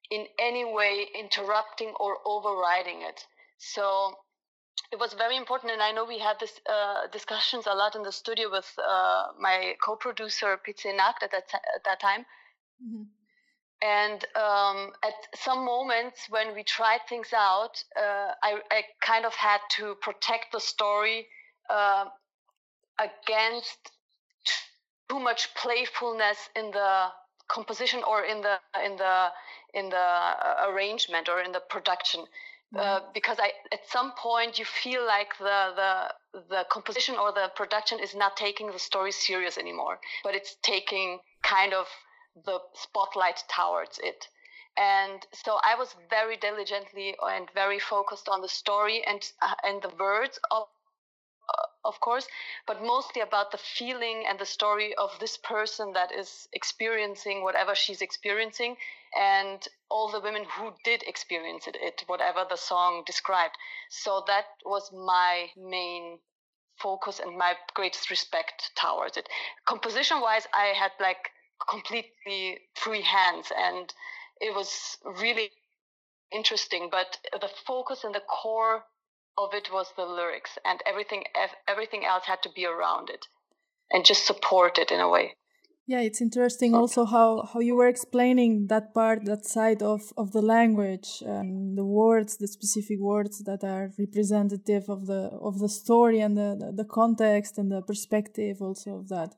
[0.10, 3.26] in any way interrupting or overriding it.
[3.58, 4.13] So
[4.92, 8.04] it was very important, and I know we had this uh, discussions a lot in
[8.04, 12.26] the studio with uh, my co-producer Pizze Nacht at that at that time.
[12.84, 13.04] Mm-hmm.
[13.82, 19.36] And um, at some moments when we tried things out, uh, I, I, kind of
[19.36, 21.28] had to protect the story
[21.70, 22.06] uh,
[22.98, 23.92] against
[25.10, 27.10] too much playfulness in the
[27.47, 29.27] composition or in the in the
[29.73, 32.25] in the uh, arrangement or in the production
[32.75, 33.05] uh, mm-hmm.
[33.13, 37.99] because I, at some point you feel like the, the the composition or the production
[37.99, 41.88] is not taking the story serious anymore, but it's taking kind of
[42.45, 44.27] the spotlight towards it.
[44.77, 49.81] And so I was very diligently and very focused on the story and uh, and
[49.81, 50.67] the words of
[51.49, 52.27] Uh, of course,
[52.65, 57.73] but mostly about the feeling and the story of this person that is experiencing whatever
[57.73, 58.75] she's experiencing
[59.17, 63.55] and all the women who did experience it, it whatever the song described.
[63.89, 66.19] So that was my main
[66.77, 69.27] focus and my greatest respect towards it.
[69.65, 71.29] Composition wise, I had like
[71.69, 73.93] completely free hands and
[74.39, 75.49] it was really
[76.31, 78.83] interesting, but the focus and the core
[79.38, 81.23] of it was the lyrics, and everything
[81.67, 83.27] everything else had to be around it
[83.92, 85.35] and just support it in a way.
[85.90, 90.33] Yeah, it's interesting also how, how you were explaining that part, that side of, of
[90.33, 95.69] the language and the words, the specific words that are representative of the of the
[95.69, 99.33] story and the, the, the context and the perspective also of that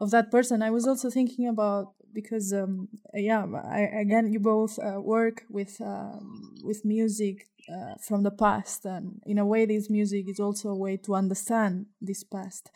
[0.00, 0.60] of that person.
[0.62, 5.80] I was also thinking about because um, yeah, I, again you both uh, work with
[5.80, 10.70] um, with music uh, from the past, and in a way, this music is also
[10.70, 12.70] a way to understand this past.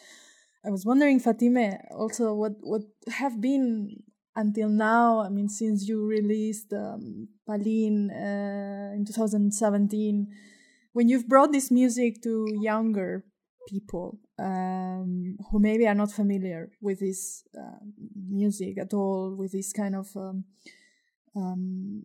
[0.64, 4.02] I was wondering, Fatime, also what what have been
[4.36, 5.20] until now.
[5.20, 10.28] I mean, since you released um, Palin uh, in 2017,
[10.92, 13.24] when you've brought this music to younger
[13.68, 17.78] people um, who maybe are not familiar with this uh,
[18.28, 20.44] music at all, with this kind of um,
[21.36, 22.02] um,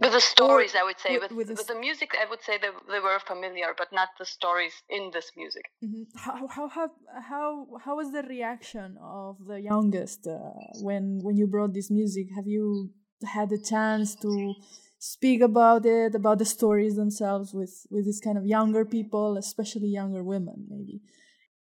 [0.00, 1.18] with the stories, I would say.
[1.18, 4.08] With, with, with, with the, music, I would say they, they were familiar, but not
[4.18, 5.64] the stories in this music.
[5.84, 6.04] Mm-hmm.
[6.16, 6.90] How, how, how,
[7.28, 10.38] how, how was the reaction of the youngest uh,
[10.80, 12.28] when, when you brought this music?
[12.34, 12.90] Have you
[13.24, 14.54] had a chance to
[14.98, 19.88] speak about it, about the stories themselves with, with this kind of younger people, especially
[19.88, 21.00] younger women, maybe?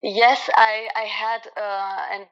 [0.02, 2.26] Yes, I, I had, uh, and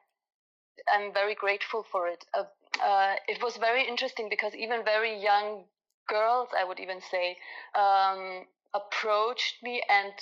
[0.91, 2.25] I'm very grateful for it.
[2.33, 2.45] Uh,
[2.83, 5.65] uh, it was very interesting because even very young
[6.09, 7.37] girls, I would even say,
[7.75, 10.13] um, approached me, and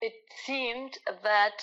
[0.00, 0.14] it
[0.44, 1.62] seemed that,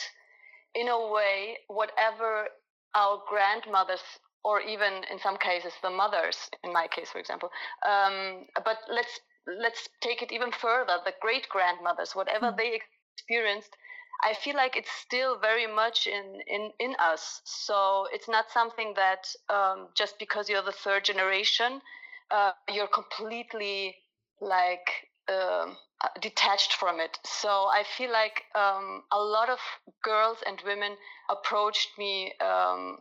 [0.76, 2.48] in a way, whatever
[2.96, 4.04] our grandmothers,
[4.44, 7.50] or even in some cases the mothers, in my case, for example,
[7.88, 12.58] um, but let's let's take it even further, the great grandmothers, whatever mm-hmm.
[12.58, 12.80] they
[13.16, 13.76] experienced.
[14.24, 17.42] I feel like it's still very much in, in, in us.
[17.46, 21.82] So it's not something that um, just because you're the third generation,
[22.30, 23.96] uh, you're completely
[24.40, 27.18] like um, uh, detached from it.
[27.26, 29.60] So I feel like um, a lot of
[30.04, 30.98] girls and women
[31.30, 33.00] approached me um,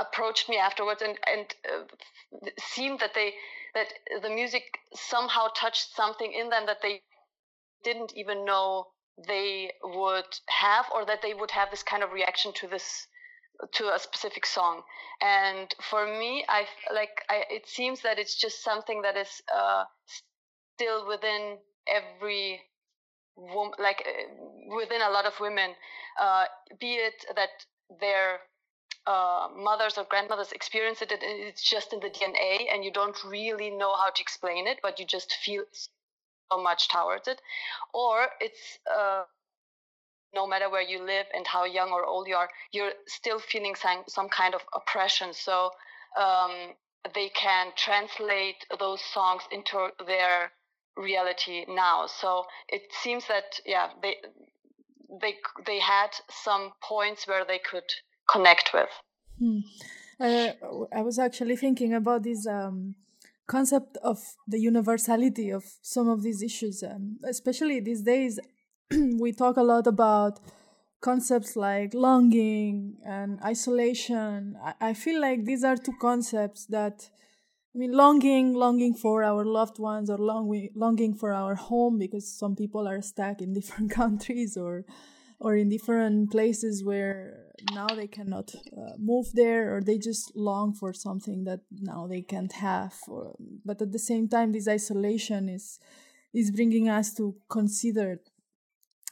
[0.00, 1.84] approached me afterwards and and uh,
[2.58, 3.34] seemed that they
[3.74, 3.92] that
[4.22, 7.02] the music somehow touched something in them that they
[7.84, 8.88] didn't even know
[9.26, 13.06] they would have or that they would have this kind of reaction to this
[13.72, 14.82] to a specific song.
[15.22, 19.84] And for me i like I, it seems that it's just something that is uh,
[20.76, 21.58] still within
[21.88, 22.60] every
[23.36, 25.70] woman like uh, within a lot of women
[26.20, 26.44] uh,
[26.80, 27.50] be it that
[28.00, 28.40] their
[29.06, 33.70] uh, mothers or grandmothers experience it it's just in the dna and you don't really
[33.70, 35.62] know how to explain it but you just feel
[36.50, 37.40] so much towards it
[37.92, 39.22] or it's uh,
[40.34, 43.74] no matter where you live and how young or old you are, you're still feeling
[43.74, 45.32] some, some kind of oppression.
[45.32, 45.70] So
[46.20, 46.74] um,
[47.14, 50.52] they can translate those songs into their
[50.96, 52.06] reality now.
[52.06, 54.16] So it seems that yeah, they
[55.20, 55.34] they
[55.66, 57.88] they had some points where they could
[58.30, 58.88] connect with.
[59.38, 59.60] Hmm.
[60.18, 60.52] Uh,
[60.92, 62.94] I was actually thinking about this um,
[63.46, 68.40] concept of the universality of some of these issues, um, especially these days.
[69.20, 70.40] we talk a lot about
[71.00, 74.56] concepts like longing and isolation.
[74.62, 77.08] I, I feel like these are two concepts that
[77.74, 82.26] I mean, longing, longing for our loved ones, or long, longing for our home, because
[82.26, 84.86] some people are stuck in different countries or,
[85.38, 90.74] or in different places where now they cannot uh, move there, or they just long
[90.74, 92.94] for something that now they can't have.
[93.08, 95.78] Or, but at the same time, this isolation is
[96.32, 98.20] is bringing us to consider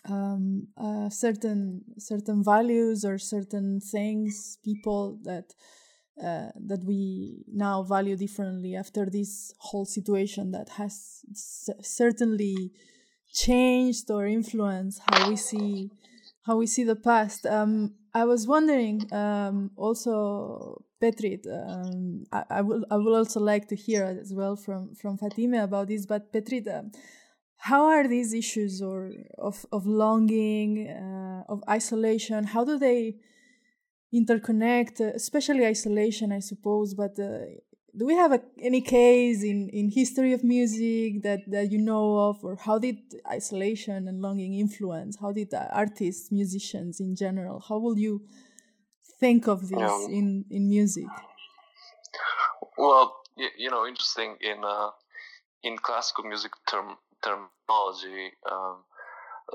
[0.08, 5.54] um, uh, certain certain values or certain things, people that
[6.22, 11.22] uh, that we now value differently after this whole situation that has
[11.80, 12.70] certainly
[13.32, 15.90] changed or influenced how we see
[16.46, 17.46] how we see the past.
[17.46, 21.46] Um, I was wondering um, also, Petrit.
[21.46, 25.62] Um, I, I, will I will also like to hear as well from from Fatime
[25.62, 26.06] about this.
[26.06, 26.68] But Petrit,
[27.64, 33.16] how are these issues or of of longing uh, of isolation how do they
[34.14, 37.38] interconnect uh, especially isolation i suppose but uh,
[37.96, 42.18] do we have a, any case in, in history of music that, that you know
[42.18, 42.98] of or how did
[43.30, 48.22] isolation and longing influence how did artists musicians in general how will you
[49.20, 51.06] think of this um, in, in music
[52.76, 54.90] well you, you know interesting in uh,
[55.64, 58.84] in classical music term terminology, um,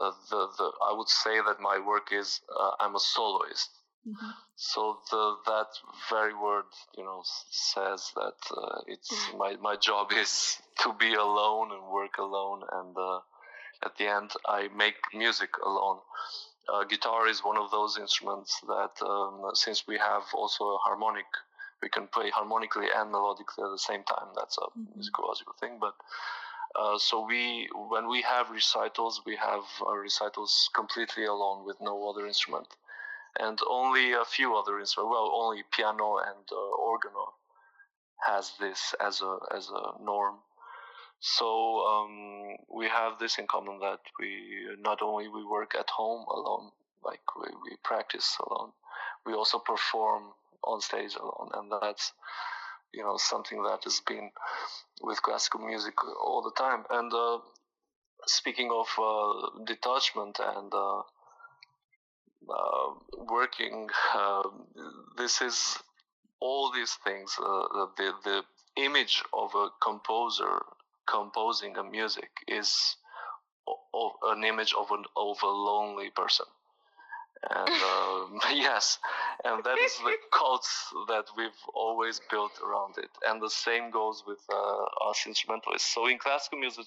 [0.01, 3.69] uh, the the I would say that my work is uh, I'm a soloist.
[4.07, 4.29] Mm-hmm.
[4.55, 5.67] So the that
[6.09, 6.65] very word,
[6.97, 9.37] you know, says that uh, it's mm-hmm.
[9.37, 13.19] my my job is to be alone and work alone, and uh,
[13.85, 15.99] at the end I make music alone.
[16.71, 21.25] Uh, guitar is one of those instruments that, um, since we have also a harmonic,
[21.81, 24.27] we can play harmonically and melodically at the same time.
[24.35, 24.99] That's a mm-hmm.
[24.99, 25.95] musicological thing, but
[26.75, 32.09] uh, so we, when we have recitals, we have our recitals completely alone with no
[32.09, 32.67] other instrument,
[33.37, 35.11] and only a few other instruments.
[35.11, 37.33] Well, only piano and uh, organo
[38.25, 40.37] has this as a as a norm.
[41.21, 46.25] So um, we have this in common that we not only we work at home
[46.29, 46.71] alone,
[47.03, 48.71] like we, we practice alone,
[49.25, 50.23] we also perform
[50.63, 52.13] on stage alone, and that's
[52.93, 54.31] you know something that has been
[55.01, 56.85] with classical music all the time.
[56.89, 57.39] And uh,
[58.25, 61.01] speaking of uh, detachment and uh
[63.17, 64.65] working, um,
[65.17, 65.77] this is
[66.39, 67.35] all these things.
[67.39, 68.43] Uh, the the
[68.77, 70.61] image of a composer
[71.05, 72.95] composing a music is
[74.23, 76.45] an image of an of a lonely person
[77.49, 78.99] and um, yes,
[79.43, 80.67] and that is the cult
[81.07, 83.09] that we've always built around it.
[83.27, 85.93] And the same goes with uh, us instrumentalists.
[85.93, 86.85] So in classical music,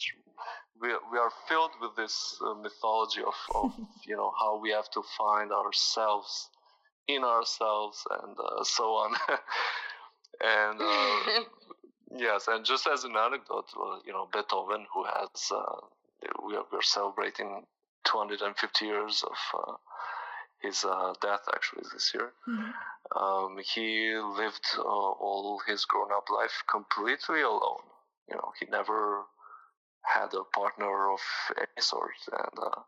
[0.82, 3.72] we, we are filled with this uh, mythology of, of
[4.06, 6.50] you know how we have to find ourselves
[7.08, 9.14] in ourselves and uh, so on.
[10.44, 11.44] and uh,
[12.16, 15.76] yes, and just as an anecdote, uh, you know Beethoven, who has uh,
[16.44, 17.64] we are, we're celebrating
[18.04, 19.76] 250 years of
[20.62, 22.32] his uh, death actually this year.
[22.48, 22.70] Mm-hmm.
[23.18, 27.82] Um, he lived uh, all his grown-up life completely alone.
[28.28, 29.24] You know, he never
[30.02, 31.20] had a partner of
[31.56, 32.80] any sort, and uh,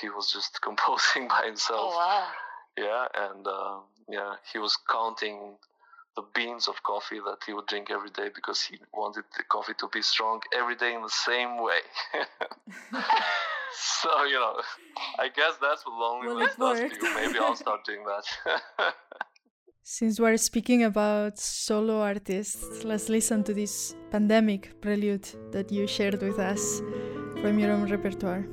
[0.00, 1.92] he was just composing by himself.
[1.94, 2.28] Oh wow!
[2.76, 3.78] Yeah, and uh,
[4.08, 5.56] yeah, he was counting
[6.16, 9.74] the beans of coffee that he would drink every day because he wanted the coffee
[9.78, 11.78] to be strong every day in the same way.
[13.72, 14.60] so you know,
[15.18, 17.14] I guess that's what loneliness well, does to you.
[17.14, 18.94] Maybe I'll start doing that.
[19.82, 26.20] Since we're speaking about solo artists, let's listen to this pandemic prelude that you shared
[26.22, 26.80] with us
[27.40, 28.46] from your own repertoire.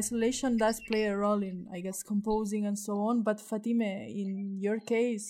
[0.00, 3.22] Isolation does play a role in, I guess, composing and so on.
[3.28, 3.92] But Fatime,
[4.22, 4.28] in
[4.66, 5.28] your case,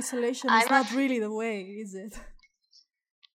[0.00, 2.14] isolation is not really the way, is it?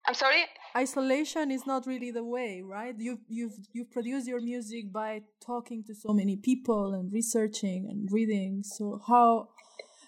[0.08, 0.44] I'm sorry.
[0.86, 2.96] Isolation is not really the way, right?
[3.08, 5.12] You you've you've produced your music by
[5.52, 8.52] talking to so many people and researching and reading.
[8.76, 9.28] So how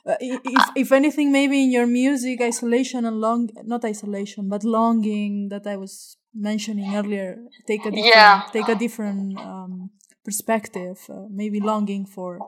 [0.10, 5.50] uh, if, if anything, maybe in your music, isolation and long, not isolation, but longing
[5.50, 8.44] that I was mentioning earlier, take a different, yeah.
[8.52, 9.90] take a different um,
[10.24, 10.98] perspective.
[11.10, 12.40] Uh, maybe longing for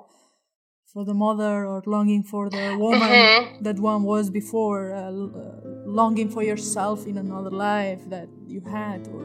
[0.92, 3.64] for the mother or longing for the woman mm-hmm.
[3.64, 9.08] that one was before, uh, uh, longing for yourself in another life that you had,
[9.08, 9.24] or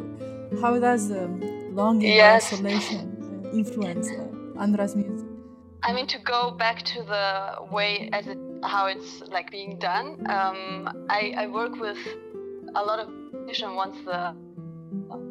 [0.63, 1.27] how does the
[1.73, 2.53] longing yes.
[2.53, 5.27] isolation uh, influence uh, Andra's music?
[5.83, 10.25] I mean, to go back to the way as it how it's like being done.
[10.29, 11.99] Um, I, I work with
[12.75, 14.35] a lot of musicians once the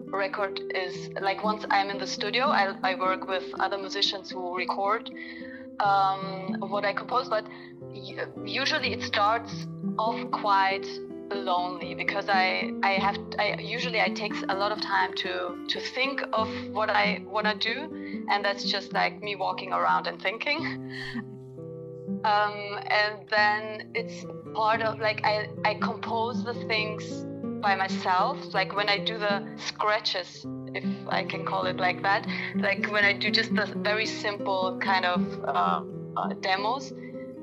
[0.08, 4.56] record is like once I'm in the studio, I, I work with other musicians who
[4.56, 5.12] record
[5.80, 7.46] um, what I compose, but
[8.46, 10.88] usually it starts off quite
[11.32, 15.80] lonely because I I have I usually I takes a lot of time to to
[15.80, 20.22] think of what I want to do, and that's just like me walking around and
[20.22, 20.92] thinking.
[22.24, 24.26] Um, and then it's
[24.56, 27.25] part of like I I compose the things
[27.66, 28.38] by myself.
[28.54, 30.46] Like when I do the scratches,
[30.80, 32.28] if I can call it like that.
[32.68, 35.82] Like when I do just the very simple kind of uh,
[36.18, 36.94] uh, demos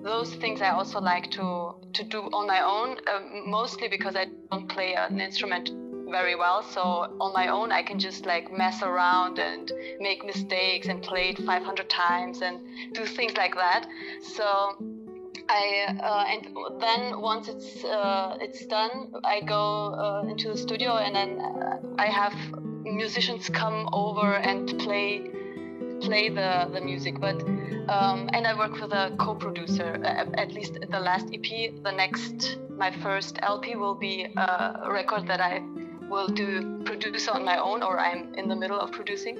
[0.03, 4.27] those things I also like to to do on my own, uh, mostly because I
[4.51, 5.71] don't play an instrument
[6.11, 6.63] very well.
[6.63, 6.83] So
[7.25, 9.71] on my own, I can just like mess around and
[10.01, 12.59] make mistakes and play it 500 times and
[12.93, 13.87] do things like that.
[14.23, 14.45] So
[15.49, 20.97] I uh, and then once it's uh, it's done, I go uh, into the studio
[20.97, 22.35] and then uh, I have
[22.85, 25.31] musicians come over and play
[26.01, 27.41] play the, the music, but
[27.89, 30.01] um, and I work with a co-producer.
[30.05, 35.27] Uh, at least the last EP, the next my first LP will be a record
[35.29, 35.63] that I
[36.09, 39.39] will do produce on my own, or I'm in the middle of producing.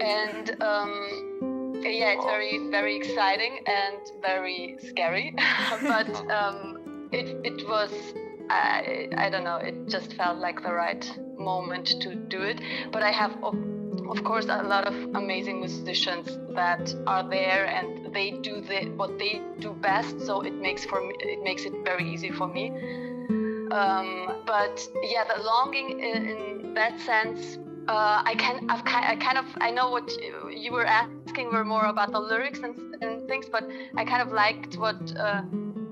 [0.00, 1.47] And um,
[1.82, 5.34] yeah, it's very very exciting and very scary,
[5.82, 7.92] but um, it it was
[8.50, 9.56] I I don't know.
[9.56, 11.04] It just felt like the right
[11.38, 12.60] moment to do it.
[12.92, 13.54] But I have of
[14.10, 19.18] of course a lot of amazing musicians that are there and they do the, what
[19.18, 22.70] they do best so it makes for me it makes it very easy for me
[23.70, 27.58] um, but yeah the longing in, in that sense
[27.88, 30.10] uh, I can I've I kind of I know what
[30.50, 33.64] you were asking were more about the lyrics and, and things but
[33.96, 35.42] I kind of liked what uh,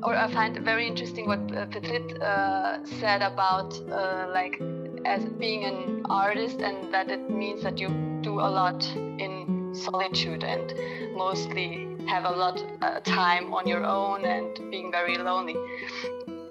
[0.03, 4.61] or I find very interesting what uh, Petrit uh, said about uh, like
[5.07, 7.89] as being an artist and that it means that you
[8.21, 10.75] do a lot in solitude and
[11.15, 15.57] mostly have a lot uh, time on your own and being very lonely.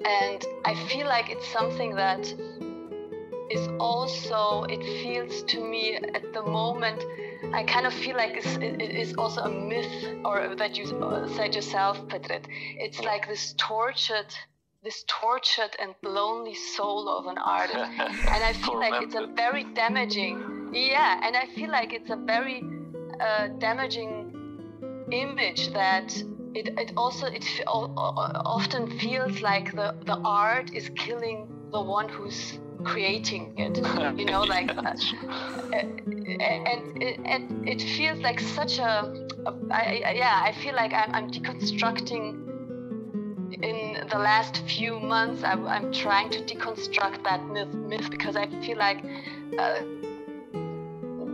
[0.05, 2.23] And i feel like it's something that
[3.49, 7.03] is also it feels to me at the moment
[7.53, 10.85] i kind of feel like it's, it is also a myth or that you
[11.35, 12.45] said yourself Petrit.
[12.77, 14.33] it's like this tortured
[14.85, 17.75] this tortured and lonely soul of an artist.
[17.99, 22.15] and I feel like it's a very damaging, yeah, and I feel like it's a
[22.15, 22.61] very
[23.19, 26.15] uh, damaging image that
[26.53, 32.59] it, it also it often feels like the, the art is killing the one who's
[32.85, 33.77] creating it
[34.19, 34.93] you know like uh,
[35.73, 39.13] and, it, and it feels like such a,
[39.45, 42.45] a I, yeah i feel like i'm, I'm deconstructing
[43.61, 48.47] in the last few months, I, am trying to deconstruct that myth, myth because I
[48.61, 49.03] feel like
[49.57, 49.79] uh,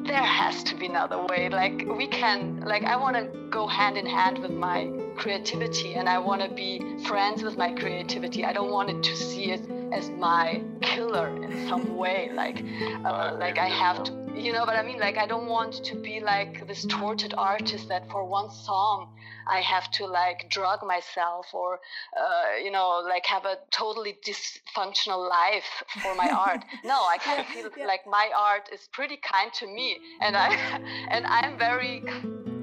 [0.05, 1.49] there has to be another way.
[1.49, 6.07] Like we can, like I want to go hand in hand with my creativity, and
[6.07, 8.45] I want to be friends with my creativity.
[8.45, 12.29] I don't want it to see it as my killer in some way.
[12.33, 12.63] Like,
[13.05, 14.99] uh, like I have to, you know what I mean?
[14.99, 19.13] Like I don't want to be like this tortured artist that for one song
[19.47, 21.79] I have to like drug myself or,
[22.17, 26.63] uh, you know, like have a totally dysfunctional life for my art.
[26.83, 30.49] No, I kind of feel like my art is pretty kind to me, and I
[31.09, 32.03] and I'm very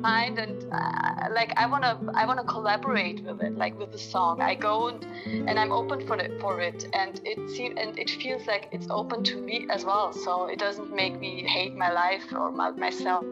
[0.02, 4.40] kind and uh, like I wanna I wanna collaborate with it, like with the song.
[4.40, 5.04] I go and,
[5.48, 8.86] and I'm open for it for it, and it seems and it feels like it's
[8.90, 10.12] open to me as well.
[10.12, 13.24] So it doesn't make me hate my life or my, myself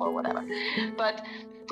[0.00, 0.44] or whatever.
[0.96, 1.24] But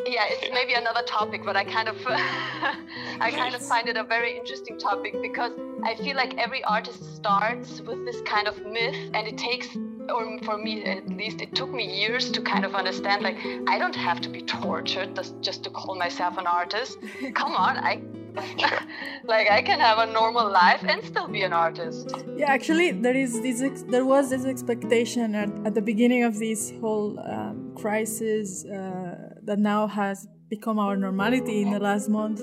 [0.04, 4.04] yeah, it's maybe another topic, but I kind of I kind of find it a
[4.04, 5.52] very interesting topic because
[5.84, 9.68] I feel like every artist starts with this kind of myth, and it takes
[10.10, 13.36] or for me at least, it took me years to kind of understand like
[13.66, 16.98] I don't have to be tortured just to call myself an artist.
[17.34, 18.02] Come on, I
[19.24, 22.12] like I can have a normal life and still be an artist.
[22.36, 23.62] Yeah, actually, there is this.
[23.88, 29.58] There was this expectation at, at the beginning of this whole um, crisis uh, that
[29.58, 32.40] now has become our normality in the last month,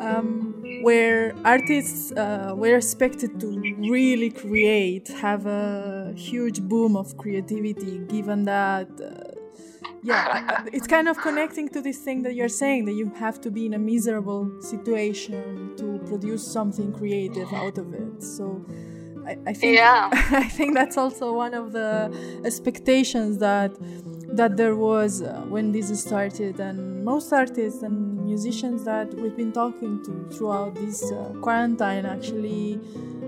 [0.00, 3.46] um, where artists uh, were expected to
[3.78, 8.88] really create, have a huge boom of creativity, given that.
[9.00, 9.32] Uh,
[10.02, 13.50] yeah, it's kind of connecting to this thing that you're saying that you have to
[13.50, 18.22] be in a miserable situation to produce something creative out of it.
[18.22, 18.64] So
[19.26, 20.08] I, I think yeah.
[20.12, 22.12] I think that's also one of the
[22.44, 23.76] expectations that
[24.28, 29.52] that there was uh, when this started, and most artists and musicians that we've been
[29.52, 32.80] talking to throughout this uh, quarantine actually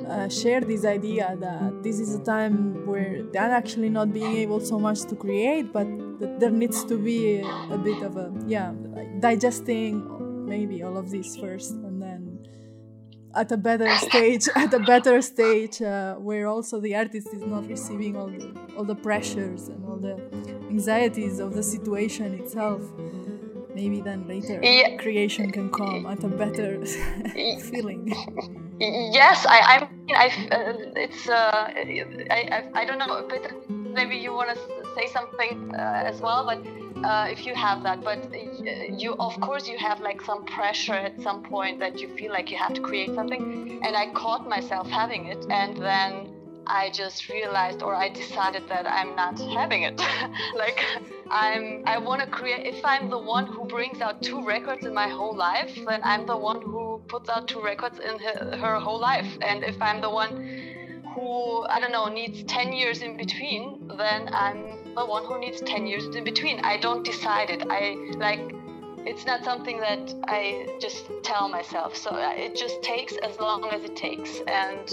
[0.09, 4.61] uh, share this idea that this is a time where they're actually not being able
[4.61, 5.87] so much to create, but
[6.21, 8.73] that there needs to be a, a bit of a yeah,
[9.21, 10.03] digesting
[10.47, 11.75] maybe all of this first,
[13.35, 17.67] at a better stage, at a better stage uh, where also the artist is not
[17.69, 20.17] receiving all the all the pressures and all the
[20.71, 22.83] anxieties of the situation itself.
[23.75, 24.97] Maybe then later yeah.
[24.97, 26.85] creation can come at a better
[27.71, 28.13] feeling.
[28.81, 34.17] Yes, I, I mean, I, uh, it's, uh, I, I, I don't know, but maybe
[34.17, 34.61] you want to
[34.95, 36.61] say something uh, as well, but
[37.05, 38.19] uh, if you have that, but
[38.99, 42.51] you, of course, you have like some pressure at some point that you feel like
[42.51, 46.35] you have to create something, and I caught myself having it, and then
[46.69, 49.99] I just realized or I decided that I'm not having it.
[50.55, 50.85] like
[51.31, 54.93] I'm I want to create if I'm the one who brings out two records in
[54.93, 58.79] my whole life, then I'm the one who puts out two records in her, her
[58.79, 59.27] whole life.
[59.41, 60.68] And if I'm the one
[61.15, 65.61] who I don't know needs 10 years in between, then I'm the one who needs
[65.61, 66.61] 10 years in between.
[66.61, 67.65] I don't decide it.
[67.69, 68.41] I like
[69.07, 71.97] it's not something that I just tell myself.
[71.97, 74.93] So uh, it just takes as long as it takes and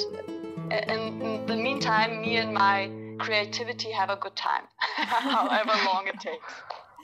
[0.72, 2.90] in the meantime, me and my
[3.20, 4.64] creativity have a good time,
[4.96, 6.54] however long it takes.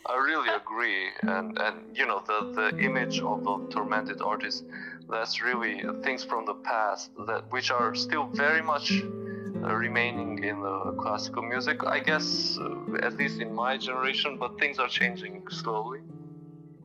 [0.05, 4.63] I really agree, and and you know the the image of the tormented artist,
[5.09, 8.91] that's really things from the past that which are still very much
[9.63, 11.83] uh, remaining in the classical music.
[11.85, 15.99] I guess uh, at least in my generation, but things are changing slowly.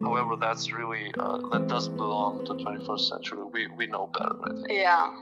[0.02, 3.42] However, that's really uh, that doesn't belong to the 21st century.
[3.44, 4.70] We we know better, I think.
[4.70, 5.12] Yeah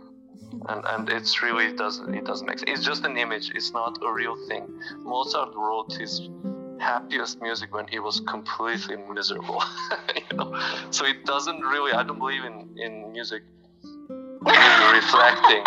[0.69, 2.71] and and it's really doesn't it doesn't make sense.
[2.71, 3.51] It's just an image.
[3.55, 4.65] It's not a real thing.
[4.99, 6.29] Mozart wrote his
[6.79, 9.63] happiest music when he was completely miserable.
[10.31, 10.61] you know,
[10.91, 11.93] so it doesn't really.
[11.93, 13.43] I don't believe in in music
[14.41, 15.65] really reflecting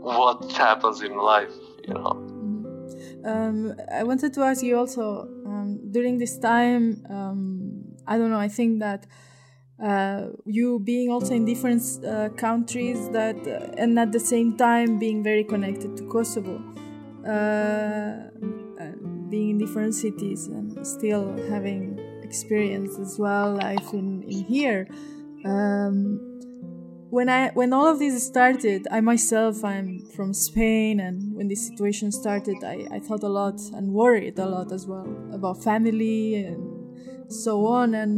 [0.00, 1.54] what happens in life.
[1.86, 2.14] You know.
[2.14, 3.26] Mm-hmm.
[3.26, 7.04] Um, I wanted to ask you also um, during this time.
[7.08, 8.38] Um, I don't know.
[8.38, 9.06] I think that
[9.82, 14.98] uh, you being also in different uh, countries that uh, and at the same time
[14.98, 16.62] being very connected to Kosovo
[17.26, 18.28] uh,
[19.32, 24.86] being in different cities and still having experience as well life in, in here
[25.46, 26.20] um,
[27.08, 31.66] when I when all of this started I myself I'm from Spain and when this
[31.66, 36.36] situation started I, I thought a lot and worried a lot as well about family
[36.36, 36.62] and
[37.32, 38.12] so on and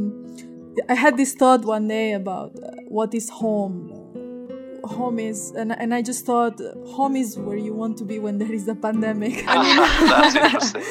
[0.89, 3.94] I had this thought one day about uh, what is home.
[4.87, 8.39] Home is, and, and I just thought, home is where you want to be when
[8.39, 9.45] there is a pandemic.
[9.47, 10.83] Ah, that's interesting.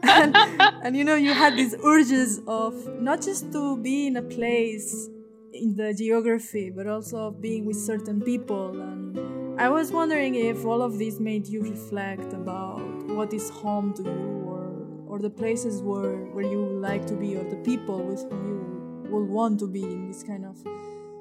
[0.02, 0.36] and,
[0.82, 5.08] and you know, you had these urges of not just to be in a place
[5.52, 8.80] in the geography, but also of being with certain people.
[8.80, 13.92] And I was wondering if all of this made you reflect about what is home
[13.94, 18.02] to you, or or the places where where you like to be, or the people
[18.02, 20.56] with whom you will want to be in this kind of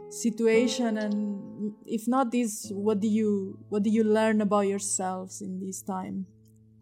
[0.09, 5.59] situation and if not this what do you what do you learn about yourselves in
[5.59, 6.25] this time?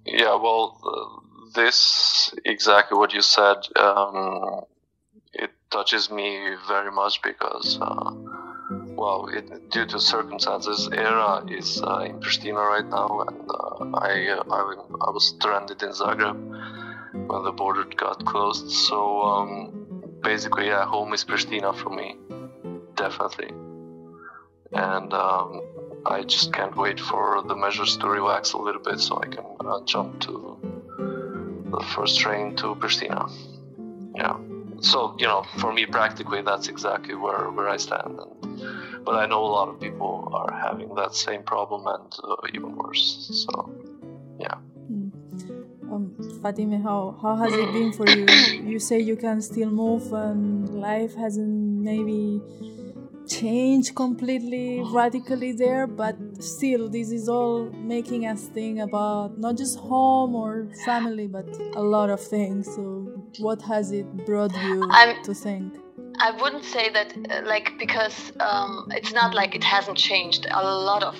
[0.06, 4.62] Yeah well uh, this exactly what you said um,
[5.34, 8.12] it touches me very much because uh,
[8.96, 14.40] well it, due to circumstances era is uh, in pristina right now and uh, I,
[14.50, 14.76] I,
[15.08, 16.38] I was stranded in zagreb
[17.26, 18.70] when the border got closed.
[18.70, 22.16] So um, basically, yeah, home is Pristina for me,
[22.98, 23.50] definitely.
[24.74, 25.62] And um,
[26.06, 29.46] I just can't wait for the measures to relax a little bit so I can
[29.66, 30.58] uh, jump to
[31.72, 33.32] the first train to Pristina.
[34.16, 34.38] Yeah.
[34.82, 38.20] So you know, for me, practically, that's exactly where where I stand.
[38.20, 42.36] And, but I know a lot of people are having that same problem and uh,
[42.54, 43.30] even worse.
[43.46, 43.72] So,
[44.40, 44.56] yeah.
[44.92, 45.12] Mm.
[46.42, 48.26] Fatime, how how has it been for you?
[48.72, 52.42] You say you can still move, and life hasn't maybe
[53.28, 59.78] changed completely radically there, but still, this is all making us think about not just
[59.80, 62.66] home or family, but a lot of things.
[62.76, 65.74] So, what has it brought you I'm, to think?
[66.20, 70.48] I wouldn't say that, uh, like, because um, it's not like it hasn't changed.
[70.50, 71.16] A lot of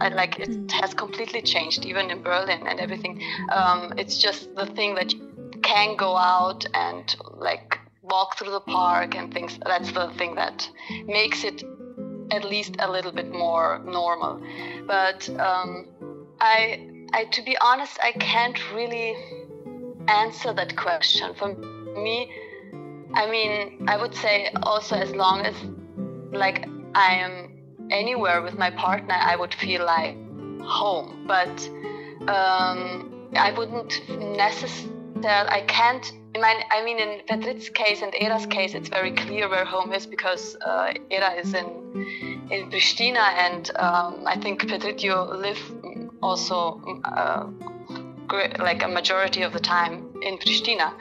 [0.00, 0.66] like it hmm.
[0.68, 3.22] has completely changed, even in Berlin and everything.
[3.52, 8.60] Um, it's just the thing that you can go out and like walk through the
[8.60, 9.58] park and things.
[9.64, 10.68] That's the thing that
[11.06, 11.62] makes it
[12.30, 14.42] at least a little bit more normal.
[14.86, 15.88] But um,
[16.40, 19.14] I, I, to be honest, I can't really
[20.08, 21.34] answer that question.
[21.34, 22.30] For me,
[23.14, 25.54] I mean, I would say also as long as
[26.32, 30.16] like I am anywhere with my partner, I would feel like
[30.62, 31.24] home.
[31.26, 31.68] But
[32.28, 34.90] um, I wouldn't necessarily.
[35.24, 36.12] I can't.
[36.34, 39.92] In my, I mean, in Petrit's case and Era's case, it's very clear where home
[39.92, 41.66] is because uh, Era is in
[42.50, 45.60] in Pristina, and um, I think Petrit, you live
[46.22, 47.46] also uh,
[48.58, 50.94] like a majority of the time in Pristina.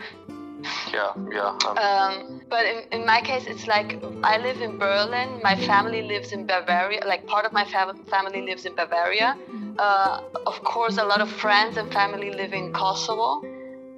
[0.94, 1.58] Yeah, yeah.
[1.66, 5.40] Um, um, but in, in my case, it's like I live in Berlin.
[5.42, 7.06] My family lives in Bavaria.
[7.06, 9.38] Like part of my fam- family lives in Bavaria.
[9.80, 13.42] Uh, of course, a lot of friends and family live in Kosovo.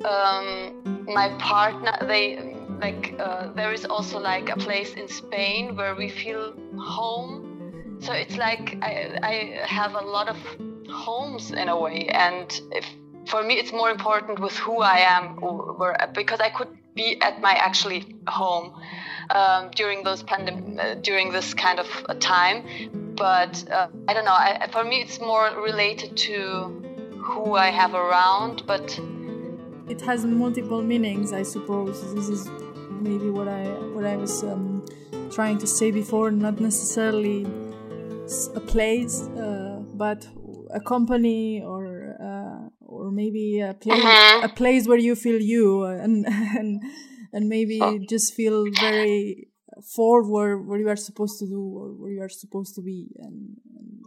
[0.05, 5.95] Um, my partner, they like uh, there is also like a place in Spain where
[5.95, 7.99] we feel home.
[7.99, 9.33] So it's like I, I
[9.65, 10.37] have a lot of
[10.89, 12.85] homes in a way, and if
[13.27, 17.41] for me it's more important with who I am or, because I could be at
[17.41, 18.73] my actually home
[19.29, 21.87] um, during those pandem- uh, during this kind of
[22.19, 22.63] time.
[23.15, 24.33] But uh, I don't know.
[24.33, 26.35] I, for me it's more related to
[27.23, 28.63] who I have around.
[28.67, 28.99] But
[29.89, 32.47] it has multiple meanings I suppose this is
[32.89, 33.65] maybe what I
[33.95, 34.85] what I was um,
[35.31, 37.45] trying to say before not necessarily
[38.55, 40.27] a place uh, but
[40.73, 41.83] a company or
[43.03, 44.41] or maybe a place uh-huh.
[44.43, 46.25] a place where you feel you and
[46.59, 46.81] and
[47.33, 47.99] and maybe oh.
[48.09, 49.47] just feel very
[49.95, 53.57] forward where you are supposed to do or where you are supposed to be and,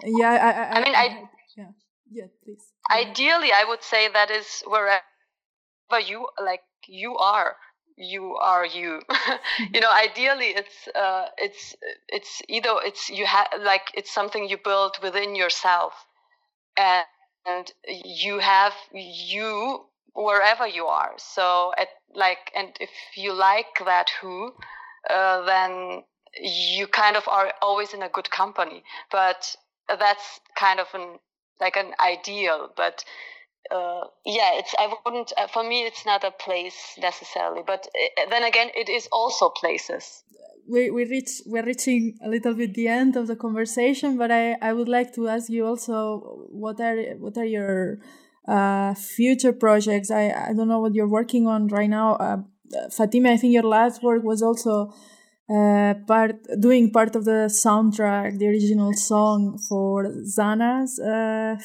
[0.03, 1.23] and yeah I, I, I mean I, I,
[1.57, 1.71] yeah
[2.11, 4.63] yeah please ideally I would say that is
[5.89, 7.57] wherever you like you are
[7.97, 9.01] you are you
[9.73, 11.75] you know ideally it's uh it's
[12.09, 15.93] it's either it's you have like it's something you build within yourself
[16.77, 17.07] and
[17.47, 17.73] and
[18.05, 21.13] you have you wherever you are.
[21.19, 24.53] So at like, and if you like that who,
[25.11, 26.03] uh, then
[26.41, 28.83] you kind of are always in a good company.
[29.13, 29.55] But
[29.89, 31.19] that's kind of an
[31.61, 32.71] like an ideal.
[32.77, 33.05] But
[33.71, 37.63] uh, yeah, it's I wouldn't uh, for me it's not a place necessarily.
[37.67, 40.23] But uh, then again, it is also places
[40.69, 44.57] we we reach we're reaching a little bit the end of the conversation, but I,
[44.61, 47.99] I would like to ask you also what are what are your
[48.49, 50.11] uh, future projects?
[50.11, 52.15] I, I don't know what you're working on right now.
[52.15, 52.39] Uh,
[52.91, 54.93] Fatime, I think your last work was also
[55.49, 61.01] uh, part doing part of the soundtrack, the original song for Zana's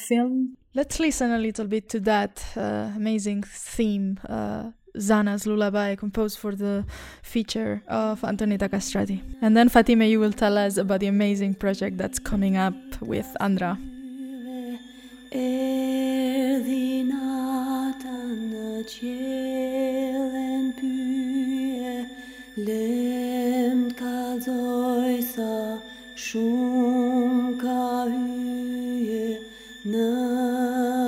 [0.08, 0.56] film.
[0.74, 6.56] Let's listen a little bit to that uh, amazing theme, uh, Zana's Lullaby, composed for
[6.56, 6.86] the
[7.22, 9.20] feature of Antoneta Kastrati.
[9.42, 13.36] And then, Fatima, you will tell us about the amazing project that's coming up with
[13.38, 13.78] Andra.
[29.84, 31.01] 呢？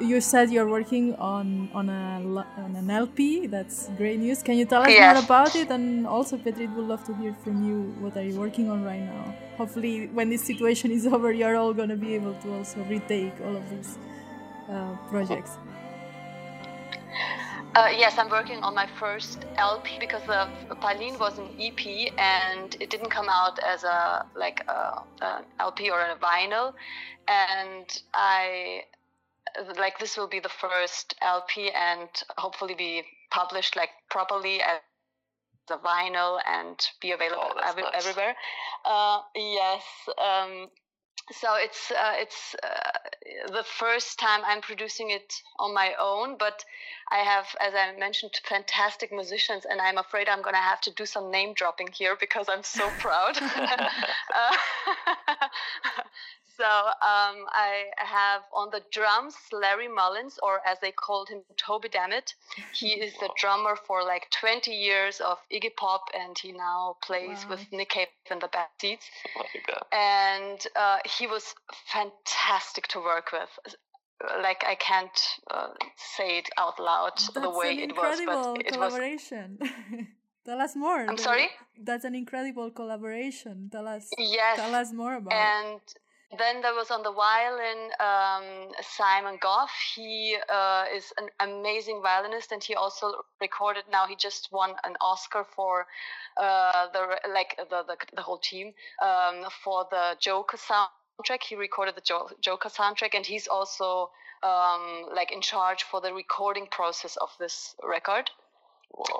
[0.00, 2.20] You, said you're working on on a
[2.58, 3.46] on an LP.
[3.46, 4.42] That's great news.
[4.42, 5.14] Can you tell us yes.
[5.14, 5.70] more about it?
[5.70, 7.94] And also, Petrit would love to hear from you.
[8.00, 9.34] What are you working on right now?
[9.56, 13.56] Hopefully, when this situation is over, you're all gonna be able to also retake all
[13.56, 13.98] of these
[14.70, 15.58] uh, projects.
[17.74, 22.76] Uh, yes, I'm working on my first LP because the Paline was an EP and
[22.78, 26.74] it didn't come out as a like a, an LP or a vinyl,
[27.26, 28.84] and I
[29.76, 34.80] like this will be the first LP and hopefully be published like properly as
[35.70, 37.92] a vinyl and be available oh, every, nice.
[37.96, 38.34] everywhere.
[38.84, 39.82] Uh, yes.
[40.18, 40.68] Um,
[41.32, 46.62] so it's uh, it's uh, the first time I'm producing it on my own, but
[47.10, 50.90] I have, as I mentioned, fantastic musicians, and I'm afraid I'm going to have to
[50.90, 53.36] do some name dropping here because I'm so proud.
[56.56, 61.88] so um, I have on the drums Larry Mullins, or as they called him, Toby
[61.88, 62.34] Dammit.
[62.72, 67.44] He is the drummer for like 20 years of Iggy Pop, and he now plays
[67.44, 67.50] wow.
[67.50, 69.04] with Nick Cave in the Bad Seeds.
[69.92, 71.54] and uh, he was
[71.92, 73.76] fantastic to work with.
[74.42, 75.68] Like I can't uh,
[76.16, 79.58] say it out loud That's the way it was, but it collaboration.
[79.60, 79.70] was.
[80.46, 81.00] Tell us more.
[81.08, 81.48] I'm sorry.
[81.82, 83.70] That's an incredible collaboration.
[83.72, 84.10] Tell us.
[84.18, 84.56] Yes.
[84.56, 85.32] Tell us more about.
[85.32, 85.80] And
[86.38, 89.70] then there was on the violin um, Simon Goff.
[89.94, 93.84] He uh, is an amazing violinist, and he also recorded.
[93.90, 95.86] Now he just won an Oscar for
[96.36, 98.72] uh, the like the, the, the whole team
[99.02, 101.42] um, for the Joker soundtrack.
[101.48, 104.10] He recorded the Joker soundtrack, and he's also
[104.42, 108.30] um, like in charge for the recording process of this record.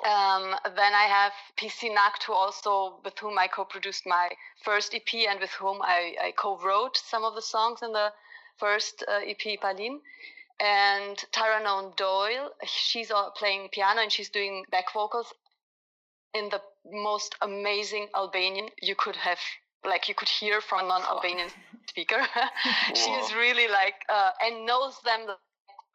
[0.05, 4.29] Um, then I have PC Nackt, who also with whom I co-produced my
[4.63, 8.13] first EP and with whom I, I co-wrote some of the songs in the
[8.57, 9.99] first uh, EP, Paline.
[10.59, 11.61] And Tara
[11.97, 15.33] Doyle, she's playing piano and she's doing back vocals
[16.33, 16.61] in the
[16.91, 19.39] most amazing Albanian you could have
[19.85, 21.49] like you could hear from a non-Albanian
[21.89, 22.21] speaker.
[22.93, 25.27] she is really like uh, and knows them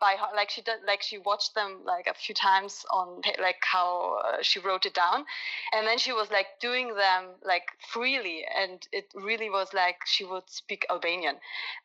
[0.00, 3.62] by heart like she did like she watched them like a few times on like
[3.62, 5.24] how uh, she wrote it down.
[5.72, 8.44] And then she was like doing them like freely.
[8.56, 11.36] And it really was like she would speak albanian.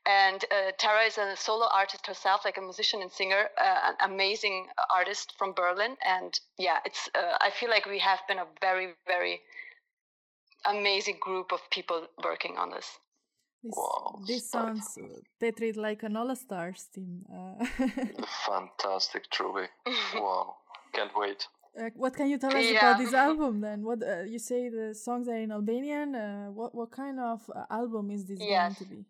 [0.06, 4.12] And uh, tara is a solo artist herself like a musician and singer uh, an
[4.12, 5.98] amazing artist from berlin.
[6.06, 9.42] And yeah it's uh, i feel like we have been a very very
[10.66, 12.98] amazing group of people working on this
[13.66, 14.98] this, wow, this sounds
[15.42, 17.26] Petrit like an all stars team.
[17.34, 17.66] Uh.
[18.48, 19.68] Fantastic, truly.
[20.16, 20.56] wow,
[20.94, 21.48] can't wait.
[21.78, 22.78] Uh, what can you tell us yeah.
[22.78, 23.84] about this album then?
[23.84, 26.16] What uh, you say the songs are in Albanian?
[26.16, 28.76] Uh, what what kind of uh, album is this yes.
[28.76, 29.06] going to be?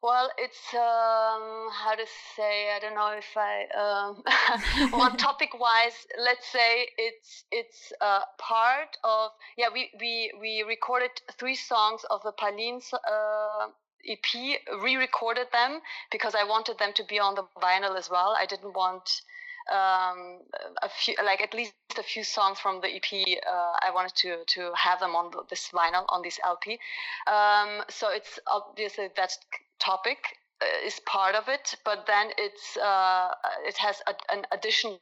[0.00, 2.06] Well, it's um, how to
[2.36, 2.70] say.
[2.74, 3.66] I don't know if I.
[3.82, 9.32] Um, well, topic-wise, let's say it's it's uh, part of.
[9.56, 13.66] Yeah, we we we recorded three songs of the Paline uh,
[14.06, 15.80] EP, re-recorded them
[16.10, 18.34] because I wanted them to be on the vinyl as well.
[18.38, 19.22] I didn't want
[19.70, 20.40] um,
[20.82, 23.38] a few, like at least a few songs from the EP.
[23.46, 26.78] Uh, I wanted to to have them on this vinyl on this LP.
[27.26, 29.32] Um, so it's obviously that
[29.78, 30.18] topic
[30.62, 33.30] uh, is part of it, but then it's uh,
[33.66, 35.00] it has a, an additional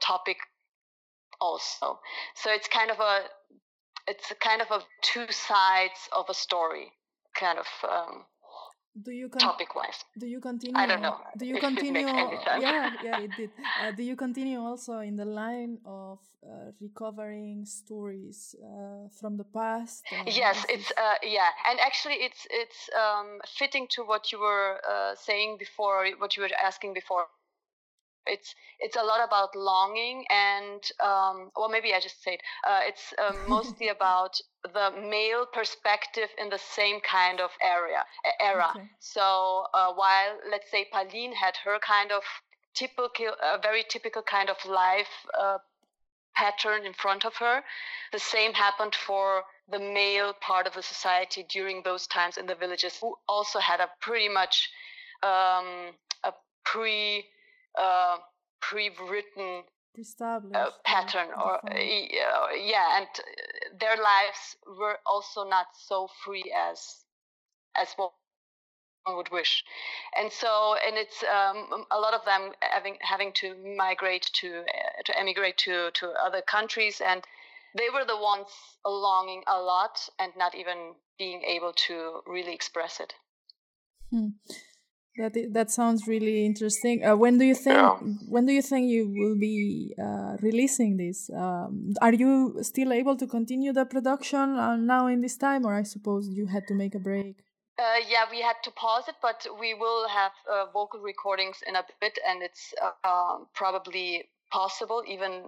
[0.00, 0.38] topic
[1.40, 2.00] also.
[2.34, 3.24] So it's kind of a
[4.08, 6.92] it's kind of a two sides of a story
[7.34, 8.24] kind of um,
[9.02, 11.16] do you con- topic wise do you continue i don't know.
[11.38, 13.50] do you continue yeah yeah it did.
[13.80, 19.44] Uh, do you continue also in the line of uh, recovering stories uh, from the
[19.44, 24.80] past yes it's uh, yeah and actually it's it's um, fitting to what you were
[24.90, 27.26] uh, saying before what you were asking before
[28.26, 33.14] it's it's a lot about longing and um, well maybe I just said uh, it's
[33.18, 38.04] um, mostly about the male perspective in the same kind of area
[38.40, 38.70] era.
[38.76, 38.88] Okay.
[38.98, 42.22] So uh, while let's say Paline had her kind of
[42.74, 45.58] typical, a very typical kind of life uh,
[46.34, 47.62] pattern in front of her,
[48.12, 52.54] the same happened for the male part of the society during those times in the
[52.54, 54.68] villages, who also had a pretty much
[55.22, 55.94] um,
[56.24, 56.32] a
[56.64, 57.24] pre
[57.78, 58.16] uh,
[58.60, 59.62] pre-written
[60.54, 61.78] uh, pattern or uh,
[62.54, 63.06] yeah and
[63.78, 67.04] their lives were also not so free as
[67.76, 68.10] as one
[69.08, 69.64] would wish.
[70.16, 75.02] And so and it's um, a lot of them having having to migrate to uh,
[75.06, 77.22] to emigrate to to other countries and
[77.76, 78.48] they were the ones
[78.84, 83.14] longing a lot and not even being able to really express it.
[84.10, 84.28] Hmm.
[85.20, 87.04] That that sounds really interesting.
[87.04, 87.76] Uh, when do you think?
[87.76, 87.96] Yeah.
[88.34, 91.30] When do you think you will be uh, releasing this?
[91.44, 95.74] Um, are you still able to continue the production uh, now in this time, or
[95.74, 97.36] I suppose you had to make a break?
[97.78, 101.76] Uh, yeah, we had to pause it, but we will have uh, vocal recordings in
[101.76, 105.44] a bit, and it's uh, um, probably possible even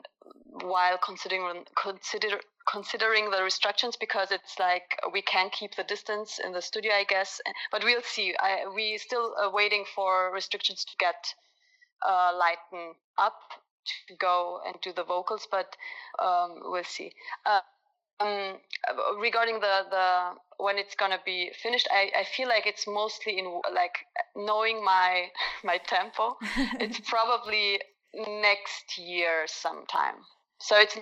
[0.62, 6.52] while considering consider considering the restrictions because it's like we can keep the distance in
[6.52, 7.40] the studio, I guess.
[7.70, 8.34] But we'll see.
[8.38, 11.34] I, we still are waiting for restrictions to get
[12.06, 13.38] uh, lighten up
[14.08, 15.76] to go and do the vocals, but
[16.18, 17.12] um, we'll see.
[17.44, 17.60] Uh,
[18.20, 18.58] um,
[19.20, 23.46] regarding the the when it's gonna be finished, I, I feel like it's mostly in
[23.74, 23.96] like
[24.36, 25.26] knowing my
[25.64, 26.36] my tempo.
[26.80, 27.80] it's probably
[28.14, 30.16] next year sometime.
[30.60, 30.96] So it's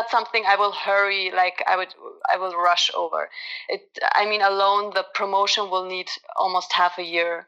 [0.00, 1.94] not something I will hurry like I would
[2.32, 3.28] I will rush over.
[3.68, 3.82] It
[4.20, 7.46] I mean alone the promotion will need almost half a year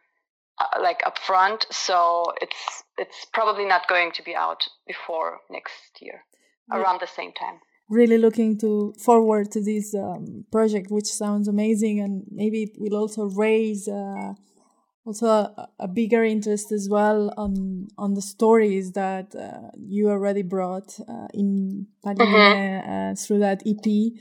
[0.63, 2.65] uh, like upfront, so it's
[2.99, 6.19] it's probably not going to be out before next year
[6.71, 12.01] around the same time really looking to forward to this um, project, which sounds amazing,
[12.01, 14.33] and maybe it will also raise uh,
[15.05, 20.43] also a, a, bigger interest as well on on the stories that uh, you already
[20.43, 22.91] brought uh, in Paline mm-hmm.
[22.91, 24.13] Uh, through that EP.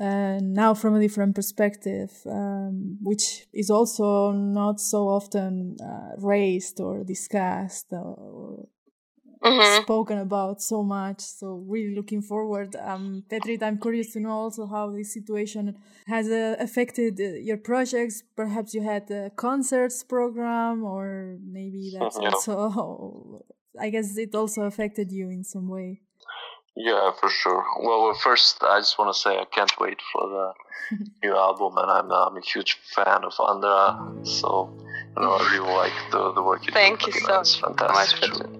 [0.00, 6.78] And now from a different perspective, um, which is also not so often uh, raised
[6.78, 8.68] or discussed or
[9.42, 9.82] mm-hmm.
[9.82, 11.20] spoken about so much.
[11.20, 12.76] So really looking forward.
[12.76, 17.58] Um, Petrit, I'm curious to know also how this situation has uh, affected uh, your
[17.58, 18.22] projects.
[18.36, 22.30] Perhaps you had a concerts program, or maybe that's yeah.
[22.30, 23.44] also.
[23.80, 26.00] I guess it also affected you in some way.
[26.74, 27.64] Yeah, for sure.
[27.82, 31.90] Well, first, I just want to say I can't wait for the new album, and
[31.90, 34.24] I'm, I'm a huge fan of Andra.
[34.24, 34.76] So,
[35.16, 37.12] you know, I really like the, the work you Thank do.
[37.12, 37.60] Thank you so much.
[37.60, 38.57] Fantastic.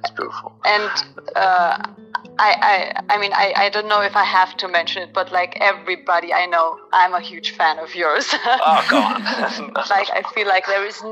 [0.00, 0.52] It's beautiful.
[0.64, 0.90] And
[1.34, 1.78] uh,
[2.38, 5.32] I, I, I mean, I, I don't know if I have to mention it, but
[5.32, 8.28] like everybody I know, I'm a huge fan of yours.
[8.32, 9.22] oh, God.
[9.90, 11.02] like, I feel like there is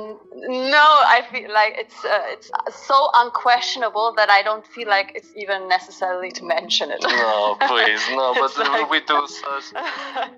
[0.48, 2.50] no, I feel like it's uh, it's
[2.86, 7.00] so unquestionable that I don't feel like it's even necessarily to mention it.
[7.02, 8.34] no, please, no.
[8.34, 8.90] But like...
[8.90, 9.64] we do such,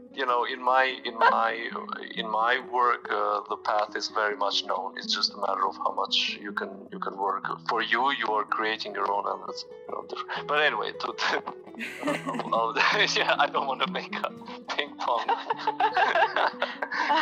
[0.15, 1.71] you know, in my in my
[2.15, 4.95] in my work, uh, the path is very much known.
[4.97, 7.45] It's just a matter of how much you can you can work.
[7.69, 10.47] For you, you are creating your own, and that's you know, different.
[10.47, 11.43] But anyway, to, to
[13.17, 14.31] yeah, I don't want to make a
[14.69, 15.27] ping pong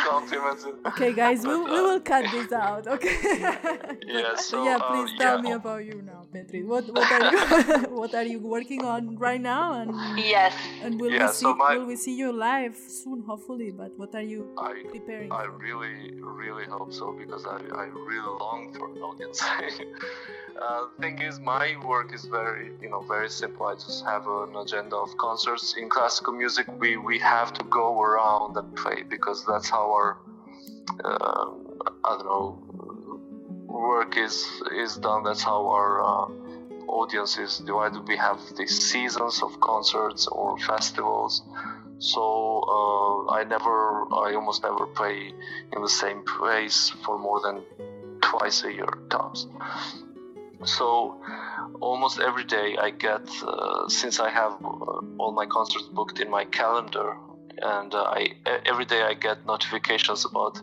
[0.07, 0.65] compliments.
[0.85, 2.74] Okay, guys, but, we'll, uh, we will cut this out.
[2.87, 3.15] Okay.
[4.07, 4.35] yeah.
[4.35, 5.41] So, yeah, uh, please uh, tell yeah.
[5.41, 6.63] me about you now, Petri.
[6.63, 7.39] What what are you
[8.01, 9.79] what are you working on right now?
[9.79, 10.53] And yes.
[10.81, 13.71] And will yeah, we see so my, will we see you live soon, hopefully?
[13.71, 15.31] But what are you I, preparing?
[15.31, 15.57] I for?
[15.57, 19.41] really, really hope so because I, I really long for an audience.
[20.61, 23.65] uh, thing is, my work is very, you know, very simple.
[23.67, 25.75] I just have an agenda of concerts.
[25.77, 30.17] In classical music, we, we have to go around and play because that's how our,
[31.03, 31.51] uh,
[32.03, 32.64] I don't know,
[33.75, 34.45] work is
[34.75, 35.23] is done.
[35.23, 36.27] That's how our uh,
[36.87, 38.07] audience is divided.
[38.07, 41.43] We have these seasons of concerts or festivals.
[41.99, 42.21] So
[42.75, 45.33] uh, I never, I almost never play
[45.73, 47.63] in the same place for more than
[48.21, 49.47] twice a year tops.
[50.65, 51.21] So
[51.79, 56.29] almost every day I get, uh, since I have uh, all my concerts booked in
[56.29, 57.17] my calendar,
[57.61, 58.33] and uh, I
[58.65, 60.57] every day I get notifications about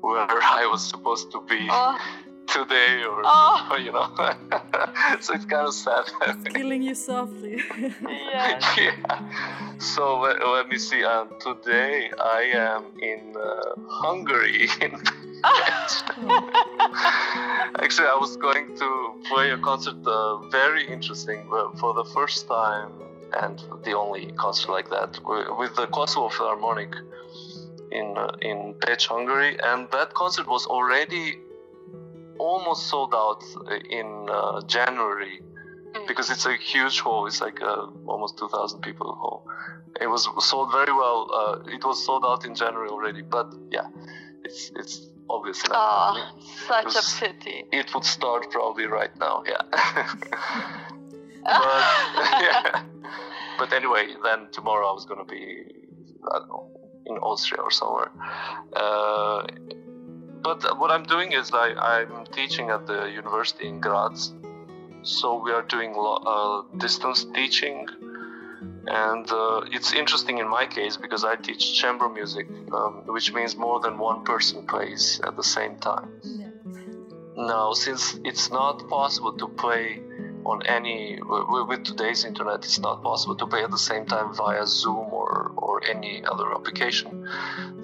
[0.00, 0.26] where
[0.60, 1.68] I was supposed to be.
[1.70, 1.98] Oh.
[2.46, 3.76] Today, or, Oh.
[3.84, 4.08] you know,
[5.20, 6.04] so it's kind of sad.
[6.22, 7.60] It's killing you softly.
[7.78, 8.60] Yeah.
[8.76, 9.78] yeah.
[9.78, 11.02] So let, let me see.
[11.04, 14.68] Um, today I am in uh, Hungary.
[14.80, 15.00] In
[17.80, 22.46] Actually, I was going to play a concert, uh, very interesting, uh, for the first
[22.46, 22.92] time
[23.40, 25.18] and the only concert like that
[25.58, 26.94] with the Kosovo Philharmonic
[27.90, 31.38] in uh, in Pécs, Hungary, and that concert was already
[32.38, 33.42] almost sold out
[33.90, 35.40] in uh, January
[35.94, 36.08] Mm.
[36.08, 37.26] because it's a huge hall.
[37.26, 39.46] It's like uh, almost 2,000 people hall.
[40.00, 41.28] It was sold very well.
[41.30, 43.88] Uh, it was sold out in January already, but yeah,
[44.42, 45.78] it's it's obviously not
[46.16, 47.66] Oh, such was- a pity.
[47.72, 49.44] It would start probably right now.
[49.46, 49.62] Yeah.
[51.44, 52.82] but yeah.
[53.58, 55.44] But anyway, then tomorrow I was gonna be
[56.32, 56.70] I don't know
[57.04, 58.10] in Austria or somewhere.
[60.42, 64.32] But what I'm doing is I, I'm teaching at the university in Graz,
[65.02, 67.86] so we are doing uh, distance teaching,
[68.86, 73.56] and uh, it's interesting in my case because I teach chamber music, um, which means
[73.56, 76.08] more than one person plays at the same time.
[76.22, 76.48] yeah.
[77.36, 80.02] now since it's not possible to play
[80.44, 81.18] on any
[81.68, 85.52] with today's internet it's not possible to play at the same time via zoom or
[85.56, 87.28] or any other application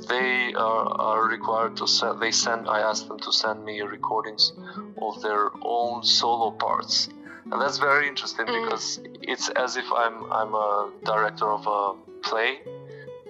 [0.09, 4.53] they are, are required to send they send i asked them to send me recordings
[5.01, 7.09] of their own solo parts
[7.51, 8.65] and that's very interesting mm.
[8.65, 12.59] because it's as if i'm i'm a director of a play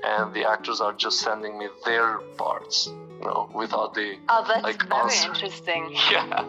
[0.05, 4.63] and the actors are just sending me their parts you know without the oh that's
[4.63, 5.29] like, very answer.
[5.29, 6.45] interesting yeah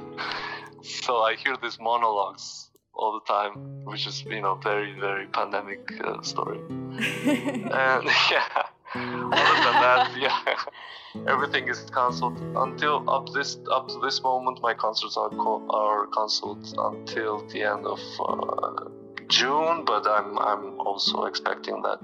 [0.84, 2.70] so i hear these monologues
[3.00, 6.60] all the time, which is you know very very pandemic uh, story.
[6.70, 8.64] and yeah,
[8.96, 14.62] other than that, yeah, everything is cancelled until up this up to this moment.
[14.62, 18.90] My concerts are co- are cancelled until the end of uh,
[19.28, 22.04] June, but I'm I'm also expecting that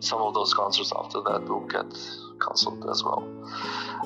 [0.00, 1.90] some of those concerts after that will get
[2.44, 3.22] cancelled as well.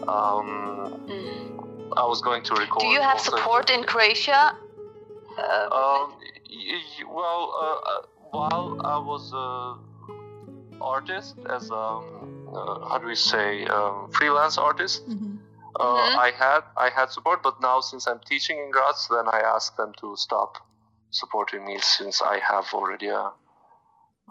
[0.09, 1.93] Um, mm.
[1.97, 2.81] I was going to record.
[2.81, 4.57] Do you have support in Croatia
[5.39, 6.15] uh, um,
[7.13, 9.79] well, uh, uh, while I was an
[10.81, 15.37] artist, as um, uh, how do we say, um, freelance artist, mm-hmm.
[15.79, 16.19] Uh, mm-hmm.
[16.19, 19.77] I had I had support, but now since I'm teaching in Graz, then I asked
[19.77, 20.57] them to stop
[21.11, 23.33] supporting me since I have already a.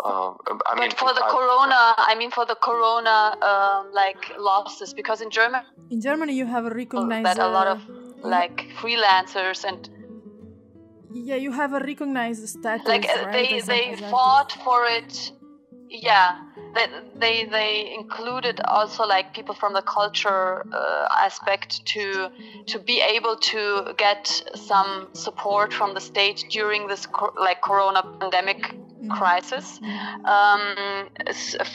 [0.04, 1.82] Um, I but mean, for the I, corona,
[2.12, 3.18] I mean, for the corona,
[3.52, 7.68] um, like losses, because in Germany, in Germany, you have a recognized that a lot
[7.68, 7.80] of
[8.24, 9.90] like freelancers and
[11.14, 13.32] yeah you have a recognized status like right?
[13.32, 15.32] they they fought for it
[15.90, 16.42] yeah
[16.74, 22.30] they, they they included also like people from the culture uh, aspect to
[22.66, 27.08] to be able to get some support from the state during this
[27.38, 29.12] like corona pandemic mm-hmm.
[29.12, 29.80] crisis
[30.26, 31.08] um,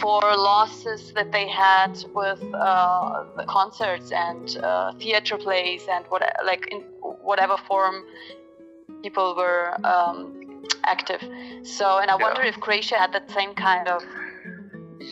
[0.00, 6.22] for losses that they had with uh, the concerts and uh, theater plays and what
[6.44, 6.80] like in
[7.22, 8.04] whatever form
[9.02, 10.49] people were um,
[10.84, 11.20] active.
[11.62, 12.22] So, and I yeah.
[12.22, 14.02] wonder if Croatia had that same kind of.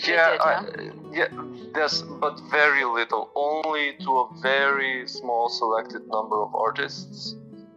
[0.06, 1.28] Yeah, I, yeah,
[1.74, 7.36] there's but very little, only to a very small selected number of artists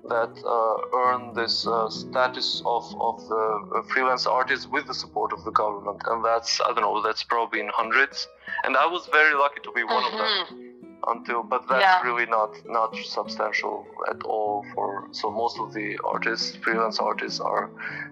[0.10, 5.32] that uh, earn this uh, status of, of the uh, freelance artist with the support
[5.32, 8.28] of the government, and that's I don't know, that's probably in hundreds.
[8.66, 10.42] And I was very lucky to be one mm-hmm.
[10.42, 10.71] of them.
[11.08, 12.02] Until but that's yeah.
[12.04, 17.72] really not not substantial at all for so most of the artists freelance artists are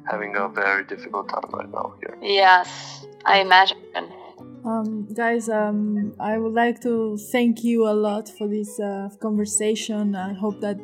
[0.10, 2.18] having a very difficult time right now here.
[2.22, 3.78] Yes i imagine.
[4.66, 10.16] Um, guys um, i would like to thank you a lot for this uh, conversation.
[10.16, 10.80] I hope that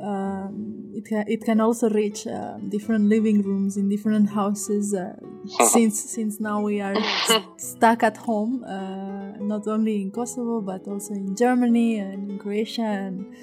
[0.00, 5.14] um, it, ca- it can also reach uh, different living rooms in different houses uh,
[5.70, 6.94] since since now we are
[7.26, 12.38] st- stuck at home uh, not only in Kosovo but also in Germany and in
[12.38, 13.34] Croatia and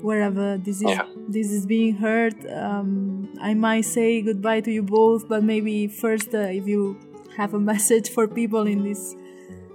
[0.00, 1.06] wherever this is yeah.
[1.28, 6.34] this is being heard um, I might say goodbye to you both but maybe first
[6.34, 6.98] uh, if you
[7.36, 9.14] have a message for people in this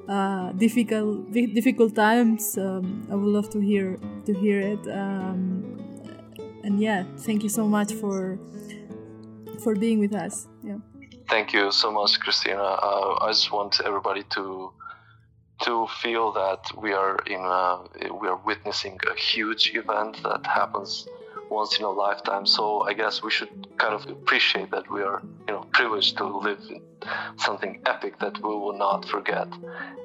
[0.09, 5.86] uh, difficult difficult times um, I would love to hear to hear it um,
[6.67, 8.37] and yeah, thank you so much for
[9.63, 10.47] for being with us.
[10.63, 10.79] Yeah.
[11.29, 12.67] Thank you so much, Christina.
[12.89, 14.73] Uh, I just want everybody to
[15.65, 21.07] to feel that we are in a, we are witnessing a huge event that happens
[21.49, 22.45] once in a lifetime.
[22.45, 26.25] So I guess we should kind of appreciate that we are you know privileged to
[26.47, 26.81] live in
[27.37, 29.47] something epic that we will not forget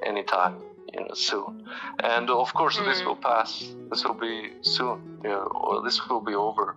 [0.07, 0.55] anytime
[0.95, 1.65] you know soon
[2.03, 2.85] and of course mm.
[2.85, 6.77] this will pass this will be soon you know, or this will be over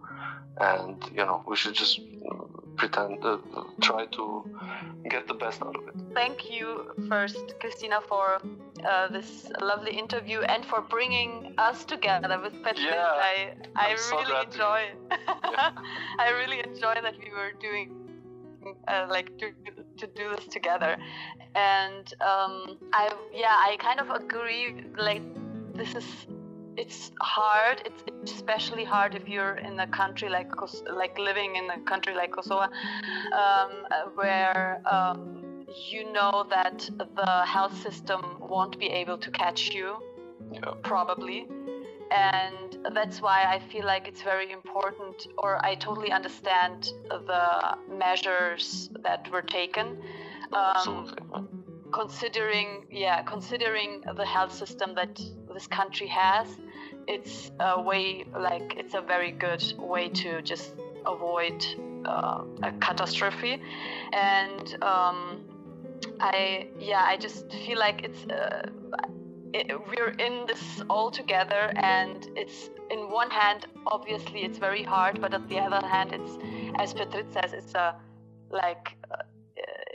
[0.59, 1.99] and you know we should just
[2.77, 3.37] pretend uh,
[3.81, 4.43] try to
[5.09, 8.41] get the best out of it thank you first christina for
[8.85, 12.91] uh, this lovely interview and for bringing us together with Petrit.
[12.91, 14.81] Yeah, I I really enjoy.
[15.09, 15.71] Yeah.
[16.19, 18.05] I really enjoy that we were doing
[18.87, 19.31] uh, like
[19.97, 20.97] to, do this together.
[21.55, 25.21] And um, i yeah i kind of agree like
[25.73, 26.05] this is
[26.77, 27.81] it's hard.
[27.85, 30.51] It's especially hard if you're in a country like
[30.91, 32.67] like living in a country like kosovo
[33.43, 33.71] um,
[34.15, 39.95] where um, you know that the health system won't be able to catch you
[40.51, 40.73] yeah.
[40.83, 41.47] probably
[42.15, 48.89] and that's why I feel like it's very important, or I totally understand the measures
[49.03, 49.97] that were taken.
[50.53, 51.49] Um,
[51.91, 55.19] considering, yeah, considering the health system that
[55.53, 56.47] this country has,
[57.07, 60.73] it's a way, like, it's a very good way to just
[61.05, 61.65] avoid
[62.05, 63.61] uh, a catastrophe.
[64.13, 65.45] And um,
[66.19, 68.25] I, yeah, I just feel like it's.
[68.25, 68.69] Uh,
[69.53, 75.21] it, we're in this all together, and it's in one hand, obviously, it's very hard,
[75.21, 76.37] but on the other hand, it's
[76.77, 77.95] as Petrit says, it's a
[78.49, 79.17] like uh,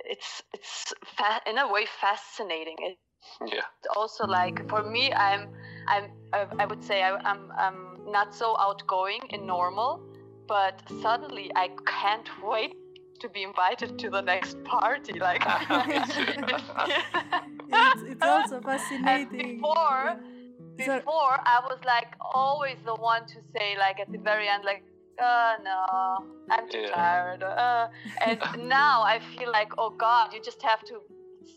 [0.05, 2.77] it's it's fa- in a way fascinating.
[2.79, 2.99] It,
[3.47, 3.63] yeah.
[3.97, 5.49] Also, like for me, I'm
[5.89, 6.11] I'm
[6.59, 10.01] I would say I, I'm I'm not so outgoing in normal,
[10.49, 12.75] but suddenly I can't wait
[13.21, 15.19] to be invited to the next party.
[15.19, 15.43] Like
[17.73, 19.41] it's, it's, also fascinating.
[19.41, 20.17] And before,
[20.77, 24.85] before I was like always the one to say like at the very end like.
[25.21, 26.95] Uh, no, I'm too yeah.
[26.95, 27.43] tired.
[27.43, 27.89] Uh,
[28.25, 31.03] and now I feel like, oh God, you just have to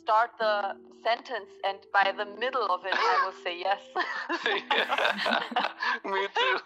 [0.01, 3.79] start the sentence, and by the middle of it, I will say yes.
[6.05, 6.59] Me too.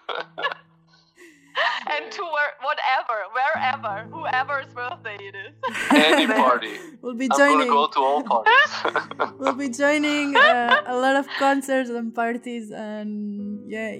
[1.93, 5.53] and to where, whatever, wherever, whoever's birthday it is.
[5.91, 6.73] Any party.
[7.01, 7.61] we'll be joining.
[7.61, 9.33] I'm gonna go to all parties.
[9.39, 13.95] we'll be joining uh, a lot of concerts and parties, and yeah,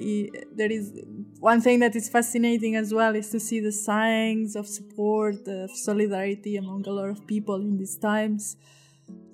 [0.56, 0.94] there is
[1.40, 5.72] one thing that is fascinating as well is to see the signs of support, of
[5.72, 8.58] solidarity among a lot of people in these times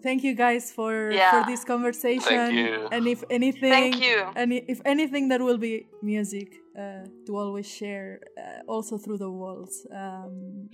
[0.03, 1.31] thank you guys for yeah.
[1.31, 2.21] for this conversation.
[2.21, 2.87] thank you.
[2.91, 4.25] and if anything thank you.
[4.35, 9.29] and if anything there will be music uh, to always share uh, also through the
[9.29, 9.87] walls.
[9.91, 10.69] Um,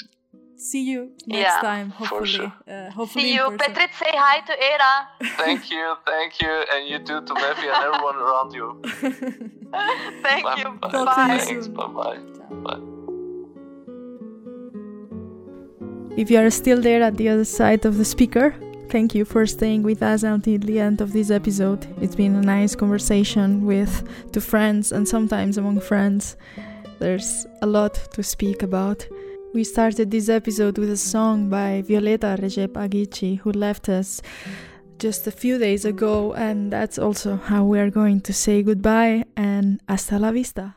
[0.56, 2.54] see you next yeah, time hopefully sure.
[2.68, 4.94] uh, hopefully see you Petrit say hi to Era.
[5.38, 8.82] Thank you thank you and you too to Mefi and everyone around you.
[10.22, 10.72] Thank bye, you.
[10.82, 10.92] Bye.
[10.92, 11.38] bye.
[11.38, 12.18] Thanks, bye bye
[12.66, 12.82] bye.
[16.18, 18.54] If you are still there at the other side of the speaker
[18.90, 21.86] Thank you for staying with us until the end of this episode.
[22.02, 26.36] It's been a nice conversation with two friends and sometimes among friends.
[26.98, 29.08] There's a lot to speak about.
[29.54, 34.24] We started this episode with a song by Violeta Rexhepagiqi, who left us
[34.98, 39.24] just a few days ago, and that's also how we are going to say goodbye
[39.38, 40.76] and hasta la vista.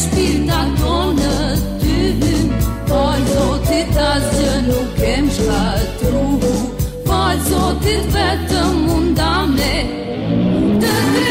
[0.00, 1.32] shpirta tonë
[1.82, 2.46] ty hym
[2.88, 6.22] po Falë zotit asgjë nuk e më shkatru
[7.08, 9.74] Falë po zotit vetëm mundame
[10.84, 11.28] Të ty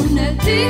[0.00, 0.60] Unë e ti